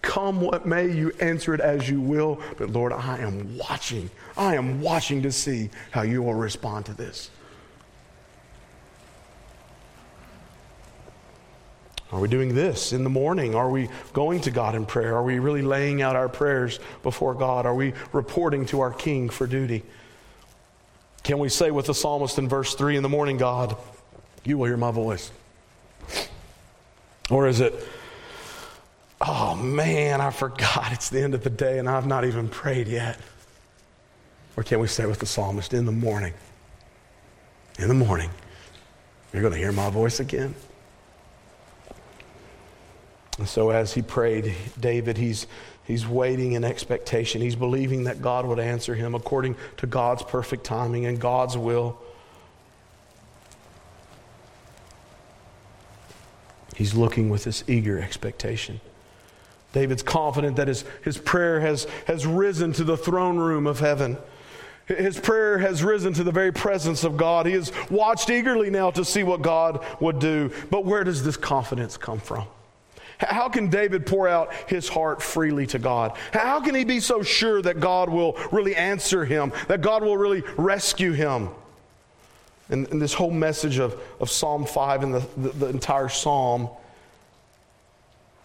Come 0.00 0.40
what 0.40 0.64
may, 0.64 0.90
you 0.90 1.12
answer 1.20 1.54
it 1.54 1.60
as 1.60 1.88
you 1.88 2.00
will. 2.00 2.40
But 2.56 2.70
Lord, 2.70 2.92
I 2.92 3.18
am 3.18 3.58
watching. 3.58 4.10
I 4.36 4.54
am 4.54 4.80
watching 4.80 5.22
to 5.22 5.32
see 5.32 5.70
how 5.90 6.02
you 6.02 6.22
will 6.22 6.34
respond 6.34 6.86
to 6.86 6.94
this. 6.94 7.30
Are 12.10 12.20
we 12.20 12.28
doing 12.28 12.54
this 12.54 12.92
in 12.92 13.04
the 13.04 13.10
morning? 13.10 13.54
Are 13.54 13.68
we 13.68 13.90
going 14.14 14.40
to 14.42 14.50
God 14.50 14.74
in 14.74 14.86
prayer? 14.86 15.14
Are 15.14 15.22
we 15.22 15.38
really 15.38 15.60
laying 15.60 16.00
out 16.00 16.16
our 16.16 16.28
prayers 16.28 16.80
before 17.02 17.34
God? 17.34 17.66
Are 17.66 17.74
we 17.74 17.92
reporting 18.12 18.64
to 18.66 18.80
our 18.80 18.92
King 18.92 19.28
for 19.28 19.46
duty? 19.46 19.82
Can 21.22 21.38
we 21.38 21.50
say 21.50 21.70
with 21.70 21.86
the 21.86 21.94
psalmist 21.94 22.38
in 22.38 22.48
verse 22.48 22.74
3 22.74 22.96
in 22.96 23.02
the 23.02 23.08
morning, 23.10 23.36
God, 23.36 23.76
you 24.44 24.56
will 24.56 24.64
hear 24.64 24.78
my 24.78 24.90
voice? 24.90 25.30
Or 27.28 27.46
is 27.46 27.60
it, 27.60 27.74
oh 29.20 29.54
man, 29.54 30.22
I 30.22 30.30
forgot 30.30 30.92
it's 30.92 31.10
the 31.10 31.20
end 31.20 31.34
of 31.34 31.44
the 31.44 31.50
day 31.50 31.78
and 31.78 31.86
I've 31.86 32.06
not 32.06 32.24
even 32.24 32.48
prayed 32.48 32.88
yet? 32.88 33.18
Or 34.56 34.62
can 34.62 34.80
we 34.80 34.88
say 34.88 35.04
with 35.04 35.18
the 35.18 35.26
psalmist, 35.26 35.74
in 35.74 35.84
the 35.84 35.92
morning, 35.92 36.32
in 37.78 37.88
the 37.88 37.94
morning, 37.94 38.30
you're 39.32 39.42
going 39.42 39.52
to 39.52 39.58
hear 39.58 39.72
my 39.72 39.90
voice 39.90 40.20
again? 40.20 40.54
And 43.38 43.48
so, 43.48 43.70
as 43.70 43.94
he 43.94 44.02
prayed, 44.02 44.52
David, 44.78 45.16
he's, 45.16 45.46
he's 45.84 46.06
waiting 46.06 46.52
in 46.52 46.64
expectation. 46.64 47.40
He's 47.40 47.54
believing 47.56 48.04
that 48.04 48.20
God 48.20 48.44
would 48.44 48.58
answer 48.58 48.96
him 48.96 49.14
according 49.14 49.56
to 49.76 49.86
God's 49.86 50.24
perfect 50.24 50.64
timing 50.64 51.06
and 51.06 51.20
God's 51.20 51.56
will. 51.56 51.98
He's 56.74 56.94
looking 56.94 57.30
with 57.30 57.44
this 57.44 57.62
eager 57.68 58.00
expectation. 58.00 58.80
David's 59.72 60.02
confident 60.02 60.56
that 60.56 60.68
his, 60.68 60.84
his 61.04 61.18
prayer 61.18 61.60
has, 61.60 61.86
has 62.06 62.26
risen 62.26 62.72
to 62.74 62.84
the 62.84 62.96
throne 62.96 63.36
room 63.36 63.66
of 63.66 63.78
heaven. 63.78 64.16
His 64.86 65.18
prayer 65.20 65.58
has 65.58 65.84
risen 65.84 66.14
to 66.14 66.24
the 66.24 66.32
very 66.32 66.52
presence 66.52 67.04
of 67.04 67.16
God. 67.16 67.46
He 67.46 67.52
has 67.52 67.72
watched 67.90 68.30
eagerly 68.30 68.70
now 68.70 68.90
to 68.92 69.04
see 69.04 69.22
what 69.22 69.42
God 69.42 69.84
would 70.00 70.18
do. 70.18 70.50
But 70.70 70.84
where 70.86 71.04
does 71.04 71.22
this 71.22 71.36
confidence 71.36 71.96
come 71.96 72.18
from? 72.18 72.46
How 73.18 73.48
can 73.48 73.68
David 73.68 74.06
pour 74.06 74.28
out 74.28 74.52
his 74.68 74.88
heart 74.88 75.20
freely 75.20 75.66
to 75.68 75.78
God? 75.78 76.16
How 76.32 76.60
can 76.60 76.74
he 76.74 76.84
be 76.84 77.00
so 77.00 77.22
sure 77.22 77.60
that 77.62 77.80
God 77.80 78.08
will 78.08 78.38
really 78.52 78.76
answer 78.76 79.24
him, 79.24 79.52
that 79.66 79.80
God 79.80 80.02
will 80.02 80.16
really 80.16 80.42
rescue 80.56 81.12
him? 81.12 81.48
And, 82.70 82.86
and 82.88 83.02
this 83.02 83.14
whole 83.14 83.30
message 83.30 83.78
of, 83.78 84.00
of 84.20 84.30
Psalm 84.30 84.66
5 84.66 85.02
and 85.02 85.14
the, 85.14 85.26
the, 85.36 85.48
the 85.48 85.66
entire 85.66 86.08
psalm 86.08 86.68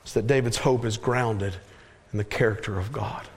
is 0.06 0.14
that 0.14 0.28
David's 0.28 0.58
hope 0.58 0.86
is 0.86 0.98
grounded 0.98 1.54
in 2.12 2.18
the 2.18 2.24
character 2.24 2.80
of 2.80 2.92
God. 2.92 3.28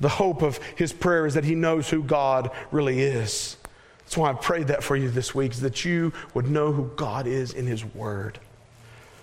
The 0.00 0.08
hope 0.08 0.42
of 0.42 0.58
his 0.76 0.92
prayer 0.92 1.26
is 1.26 1.34
that 1.34 1.44
he 1.44 1.54
knows 1.54 1.88
who 1.88 2.02
God 2.02 2.50
really 2.70 3.00
is. 3.00 3.56
That's 4.00 4.16
why 4.16 4.30
I 4.30 4.34
prayed 4.34 4.68
that 4.68 4.82
for 4.82 4.96
you 4.96 5.10
this 5.10 5.34
week, 5.34 5.52
is 5.52 5.60
that 5.60 5.84
you 5.84 6.12
would 6.34 6.50
know 6.50 6.72
who 6.72 6.90
God 6.96 7.26
is 7.26 7.52
in 7.52 7.66
his 7.66 7.84
word. 7.84 8.38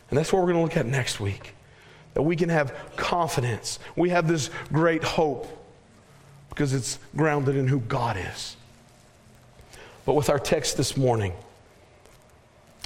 And 0.09 0.17
that's 0.17 0.33
what 0.33 0.39
we're 0.39 0.53
going 0.53 0.57
to 0.57 0.63
look 0.63 0.77
at 0.77 0.85
next 0.85 1.19
week. 1.19 1.53
That 2.13 2.23
we 2.23 2.35
can 2.35 2.49
have 2.49 2.75
confidence. 2.95 3.79
We 3.95 4.09
have 4.09 4.27
this 4.27 4.49
great 4.71 5.03
hope 5.03 5.47
because 6.49 6.73
it's 6.73 6.99
grounded 7.15 7.55
in 7.55 7.67
who 7.67 7.79
God 7.79 8.17
is. 8.17 8.57
But 10.05 10.15
with 10.15 10.29
our 10.29 10.39
text 10.39 10.75
this 10.75 10.97
morning, 10.97 11.33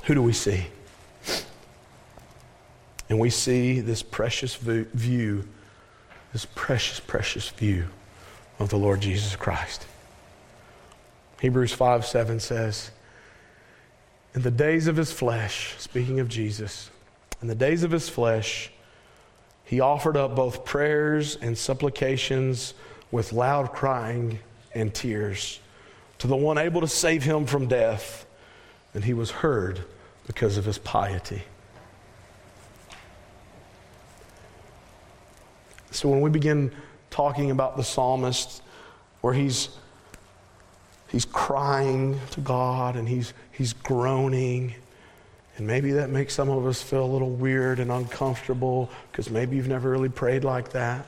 who 0.03 0.13
do 0.13 0.21
we 0.21 0.33
see? 0.33 0.65
And 3.09 3.19
we 3.19 3.29
see 3.29 3.79
this 3.79 4.03
precious 4.03 4.55
view, 4.55 5.47
this 6.33 6.45
precious, 6.55 6.99
precious 6.99 7.49
view 7.49 7.85
of 8.59 8.69
the 8.69 8.77
Lord 8.77 9.01
Jesus 9.01 9.35
Christ. 9.35 9.85
Hebrews 11.41 11.73
5 11.73 12.05
7 12.05 12.39
says, 12.39 12.91
In 14.33 14.41
the 14.41 14.51
days 14.51 14.87
of 14.87 14.95
his 14.95 15.11
flesh, 15.11 15.75
speaking 15.77 16.19
of 16.19 16.27
Jesus, 16.27 16.89
in 17.43 17.49
the 17.49 17.55
days 17.55 17.83
of 17.83 17.91
his 17.91 18.07
flesh, 18.07 18.71
he 19.65 19.81
offered 19.81 20.15
up 20.15 20.33
both 20.33 20.63
prayers 20.63 21.35
and 21.35 21.57
supplications 21.57 22.73
with 23.11 23.33
loud 23.33 23.73
crying 23.73 24.39
and 24.73 24.93
tears 24.93 25.59
to 26.19 26.27
the 26.27 26.37
one 26.37 26.57
able 26.57 26.79
to 26.79 26.87
save 26.87 27.21
him 27.21 27.45
from 27.45 27.67
death, 27.67 28.25
and 28.93 29.03
he 29.03 29.13
was 29.13 29.29
heard 29.29 29.83
because 30.25 30.55
of 30.55 30.63
his 30.63 30.77
piety. 30.77 31.43
So 35.91 36.07
when 36.07 36.21
we 36.21 36.29
begin 36.29 36.71
talking 37.09 37.51
about 37.51 37.75
the 37.75 37.83
psalmist, 37.83 38.63
where 39.19 39.33
he's 39.33 39.67
he's 41.09 41.25
crying 41.25 42.17
to 42.31 42.39
God 42.39 42.95
and 42.95 43.05
he's 43.05 43.33
he's 43.51 43.73
groaning, 43.73 44.75
and 45.57 45.67
maybe 45.67 45.91
that 45.91 46.09
makes 46.09 46.33
some 46.33 46.49
of 46.49 46.65
us 46.65 46.81
feel 46.81 47.05
a 47.05 47.11
little 47.11 47.29
weird 47.29 47.79
and 47.79 47.91
uncomfortable 47.91 48.89
because 49.11 49.29
maybe 49.29 49.55
you've 49.55 49.67
never 49.67 49.89
really 49.89 50.09
prayed 50.09 50.43
like 50.43 50.71
that. 50.71 51.05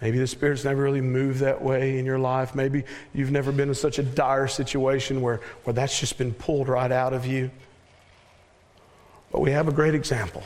Maybe 0.00 0.18
the 0.18 0.26
Spirit's 0.26 0.64
never 0.64 0.82
really 0.82 1.00
moved 1.00 1.40
that 1.40 1.60
way 1.60 1.98
in 1.98 2.06
your 2.06 2.18
life. 2.18 2.54
Maybe 2.54 2.84
you've 3.12 3.32
never 3.32 3.50
been 3.50 3.68
in 3.68 3.74
such 3.74 3.98
a 3.98 4.02
dire 4.02 4.46
situation 4.46 5.20
where, 5.20 5.40
where 5.64 5.74
that's 5.74 5.98
just 5.98 6.16
been 6.18 6.32
pulled 6.32 6.68
right 6.68 6.92
out 6.92 7.12
of 7.12 7.26
you. 7.26 7.50
But 9.32 9.40
we 9.40 9.50
have 9.50 9.68
a 9.68 9.72
great 9.72 9.94
example. 9.94 10.42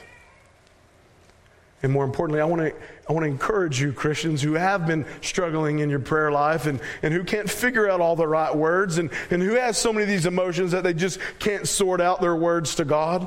And 1.83 1.93
more 1.93 2.05
importantly, 2.05 2.41
I 2.41 2.45
want 2.45 2.62
to 2.62 2.74
I 3.09 3.12
want 3.12 3.24
to 3.24 3.30
encourage 3.30 3.80
you, 3.80 3.93
Christians 3.93 4.41
who 4.41 4.55
have 4.55 4.87
been 4.87 5.05
struggling 5.20 5.80
in 5.80 5.91
your 5.91 5.99
prayer 5.99 6.30
life 6.30 6.66
and, 6.66 6.80
and 7.03 7.12
who 7.12 7.24
can't 7.24 7.51
figure 7.51 7.91
out 7.91 8.01
all 8.01 8.14
the 8.14 8.26
right 8.26 8.55
words 8.55 8.99
and, 8.99 9.11
and 9.30 9.43
who 9.43 9.55
has 9.55 9.76
so 9.76 9.93
many 9.93 10.05
of 10.05 10.09
these 10.09 10.24
emotions 10.24 10.70
that 10.70 10.85
they 10.85 10.95
just 10.95 11.18
can't 11.41 11.66
sort 11.66 12.01
out 12.01 12.20
their 12.20 12.37
words 12.37 12.76
to 12.76 12.85
God. 12.85 13.26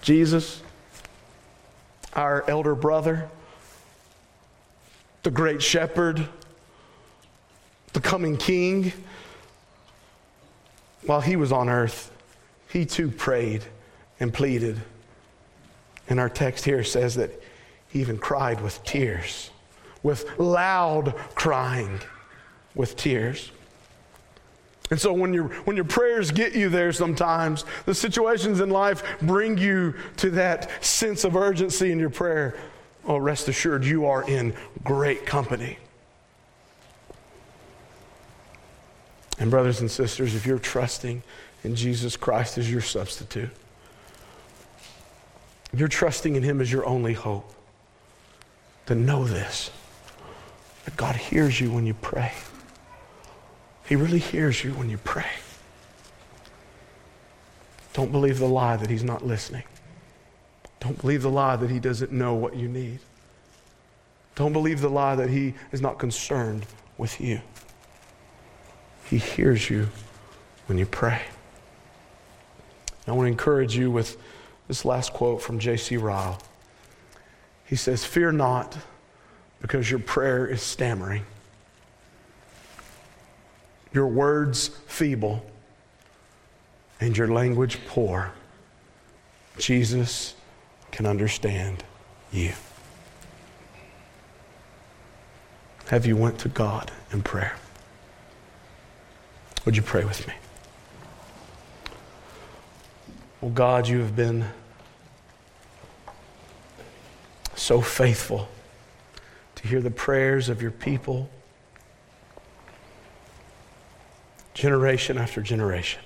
Jesus, 0.00 0.62
our 2.12 2.48
elder 2.48 2.76
brother, 2.76 3.28
the 5.24 5.30
great 5.30 5.60
shepherd, 5.60 6.28
the 7.94 8.00
coming 8.00 8.36
king, 8.36 8.92
while 11.04 11.20
he 11.20 11.36
was 11.36 11.50
on 11.50 11.68
earth, 11.68 12.12
he 12.68 12.86
too 12.86 13.10
prayed 13.10 13.64
and 14.20 14.32
pleaded. 14.32 14.80
And 16.08 16.20
our 16.20 16.28
text 16.28 16.64
here 16.64 16.84
says 16.84 17.14
that 17.14 17.30
he 17.88 18.00
even 18.00 18.18
cried 18.18 18.60
with 18.60 18.82
tears, 18.84 19.50
with 20.02 20.38
loud 20.38 21.14
crying 21.34 22.00
with 22.74 22.96
tears. 22.96 23.50
And 24.90 25.00
so 25.00 25.12
when, 25.12 25.32
your 25.32 25.44
when 25.64 25.76
your 25.76 25.86
prayers 25.86 26.30
get 26.30 26.54
you 26.54 26.68
there 26.68 26.92
sometimes, 26.92 27.64
the 27.86 27.94
situations 27.94 28.60
in 28.60 28.70
life 28.70 29.02
bring 29.22 29.56
you 29.56 29.94
to 30.18 30.30
that 30.30 30.84
sense 30.84 31.24
of 31.24 31.36
urgency 31.36 31.90
in 31.90 31.98
your 31.98 32.10
prayer. 32.10 32.54
Oh, 33.06 33.16
rest 33.16 33.48
assured, 33.48 33.84
you 33.84 34.06
are 34.06 34.28
in 34.28 34.54
great 34.82 35.26
company. 35.26 35.78
And, 39.38 39.50
brothers 39.50 39.80
and 39.80 39.90
sisters, 39.90 40.34
if 40.34 40.46
you're 40.46 40.58
trusting 40.58 41.22
in 41.64 41.74
Jesus 41.74 42.16
Christ 42.16 42.56
as 42.56 42.70
your 42.70 42.80
substitute, 42.80 43.50
if 45.74 45.80
you're 45.80 45.88
trusting 45.88 46.36
in 46.36 46.44
Him 46.44 46.60
as 46.60 46.70
your 46.70 46.86
only 46.86 47.14
hope, 47.14 47.52
then 48.86 49.04
know 49.04 49.24
this 49.24 49.72
that 50.84 50.96
God 50.96 51.16
hears 51.16 51.60
you 51.60 51.72
when 51.72 51.84
you 51.84 51.94
pray. 51.94 52.32
He 53.84 53.96
really 53.96 54.20
hears 54.20 54.62
you 54.62 54.70
when 54.74 54.88
you 54.88 54.98
pray. 54.98 55.32
Don't 57.92 58.12
believe 58.12 58.38
the 58.38 58.46
lie 58.46 58.76
that 58.76 58.88
He's 58.88 59.02
not 59.02 59.26
listening. 59.26 59.64
Don't 60.78 61.00
believe 61.00 61.22
the 61.22 61.30
lie 61.30 61.56
that 61.56 61.70
He 61.70 61.80
doesn't 61.80 62.12
know 62.12 62.34
what 62.34 62.54
you 62.54 62.68
need. 62.68 63.00
Don't 64.36 64.52
believe 64.52 64.80
the 64.80 64.88
lie 64.88 65.16
that 65.16 65.30
He 65.30 65.54
is 65.72 65.80
not 65.80 65.98
concerned 65.98 66.66
with 66.98 67.20
you. 67.20 67.40
He 69.10 69.18
hears 69.18 69.68
you 69.68 69.88
when 70.66 70.78
you 70.78 70.86
pray. 70.86 71.22
I 73.08 73.10
want 73.10 73.26
to 73.26 73.32
encourage 73.32 73.76
you 73.76 73.90
with 73.90 74.16
this 74.68 74.84
last 74.84 75.12
quote 75.12 75.42
from 75.42 75.58
J.C. 75.58 75.96
Ryle. 75.96 76.40
He 77.66 77.76
says, 77.76 78.04
Fear 78.04 78.32
not, 78.32 78.76
because 79.60 79.90
your 79.90 80.00
prayer 80.00 80.46
is 80.46 80.62
stammering 80.62 81.24
your 83.94 84.08
words 84.08 84.68
feeble, 84.86 85.46
and 87.00 87.16
your 87.16 87.28
language 87.28 87.78
poor, 87.86 88.32
Jesus 89.56 90.34
can 90.90 91.06
understand 91.06 91.84
you. 92.32 92.52
Have 95.86 96.06
you 96.06 96.16
went 96.16 96.38
to 96.40 96.48
God 96.48 96.90
in 97.12 97.22
prayer? 97.22 97.56
Would 99.64 99.76
you 99.76 99.82
pray 99.82 100.04
with 100.04 100.26
me? 100.26 100.34
Well, 103.44 103.52
God, 103.52 103.86
you 103.88 103.98
have 103.98 104.16
been 104.16 104.46
so 107.54 107.82
faithful 107.82 108.48
to 109.56 109.68
hear 109.68 109.82
the 109.82 109.90
prayers 109.90 110.48
of 110.48 110.62
your 110.62 110.70
people 110.70 111.28
generation 114.54 115.18
after 115.18 115.42
generation. 115.42 116.00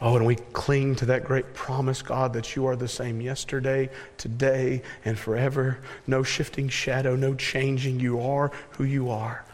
Oh, 0.00 0.16
and 0.16 0.24
we 0.24 0.36
cling 0.36 0.94
to 0.96 1.04
that 1.04 1.24
great 1.24 1.52
promise, 1.52 2.00
God, 2.00 2.32
that 2.32 2.56
you 2.56 2.64
are 2.64 2.74
the 2.74 2.88
same 2.88 3.20
yesterday, 3.20 3.90
today, 4.16 4.80
and 5.04 5.18
forever. 5.18 5.80
No 6.06 6.22
shifting 6.22 6.70
shadow, 6.70 7.16
no 7.16 7.34
changing. 7.34 8.00
You 8.00 8.18
are 8.22 8.50
who 8.70 8.84
you 8.84 9.10
are. 9.10 9.44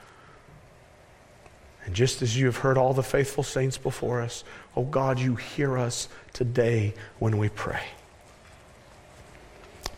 And 1.89 1.97
just 1.97 2.20
as 2.20 2.39
you 2.39 2.45
have 2.45 2.59
heard 2.59 2.76
all 2.76 2.93
the 2.93 3.03
faithful 3.03 3.43
saints 3.43 3.78
before 3.78 4.20
us, 4.20 4.45
oh 4.76 4.84
God, 4.84 5.18
you 5.18 5.36
hear 5.36 5.78
us 5.78 6.11
today 6.34 6.93
when 7.18 7.39
we 7.39 7.49
pray. 7.49 7.80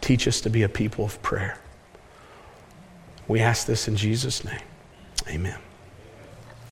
Teach 0.00 0.28
us 0.28 0.40
to 0.42 0.50
be 0.50 0.62
a 0.62 0.68
people 0.68 1.04
of 1.04 1.20
prayer. 1.20 1.58
We 3.26 3.40
ask 3.40 3.66
this 3.66 3.88
in 3.88 3.96
Jesus' 3.96 4.44
name. 4.44 4.62
Amen. 5.26 5.58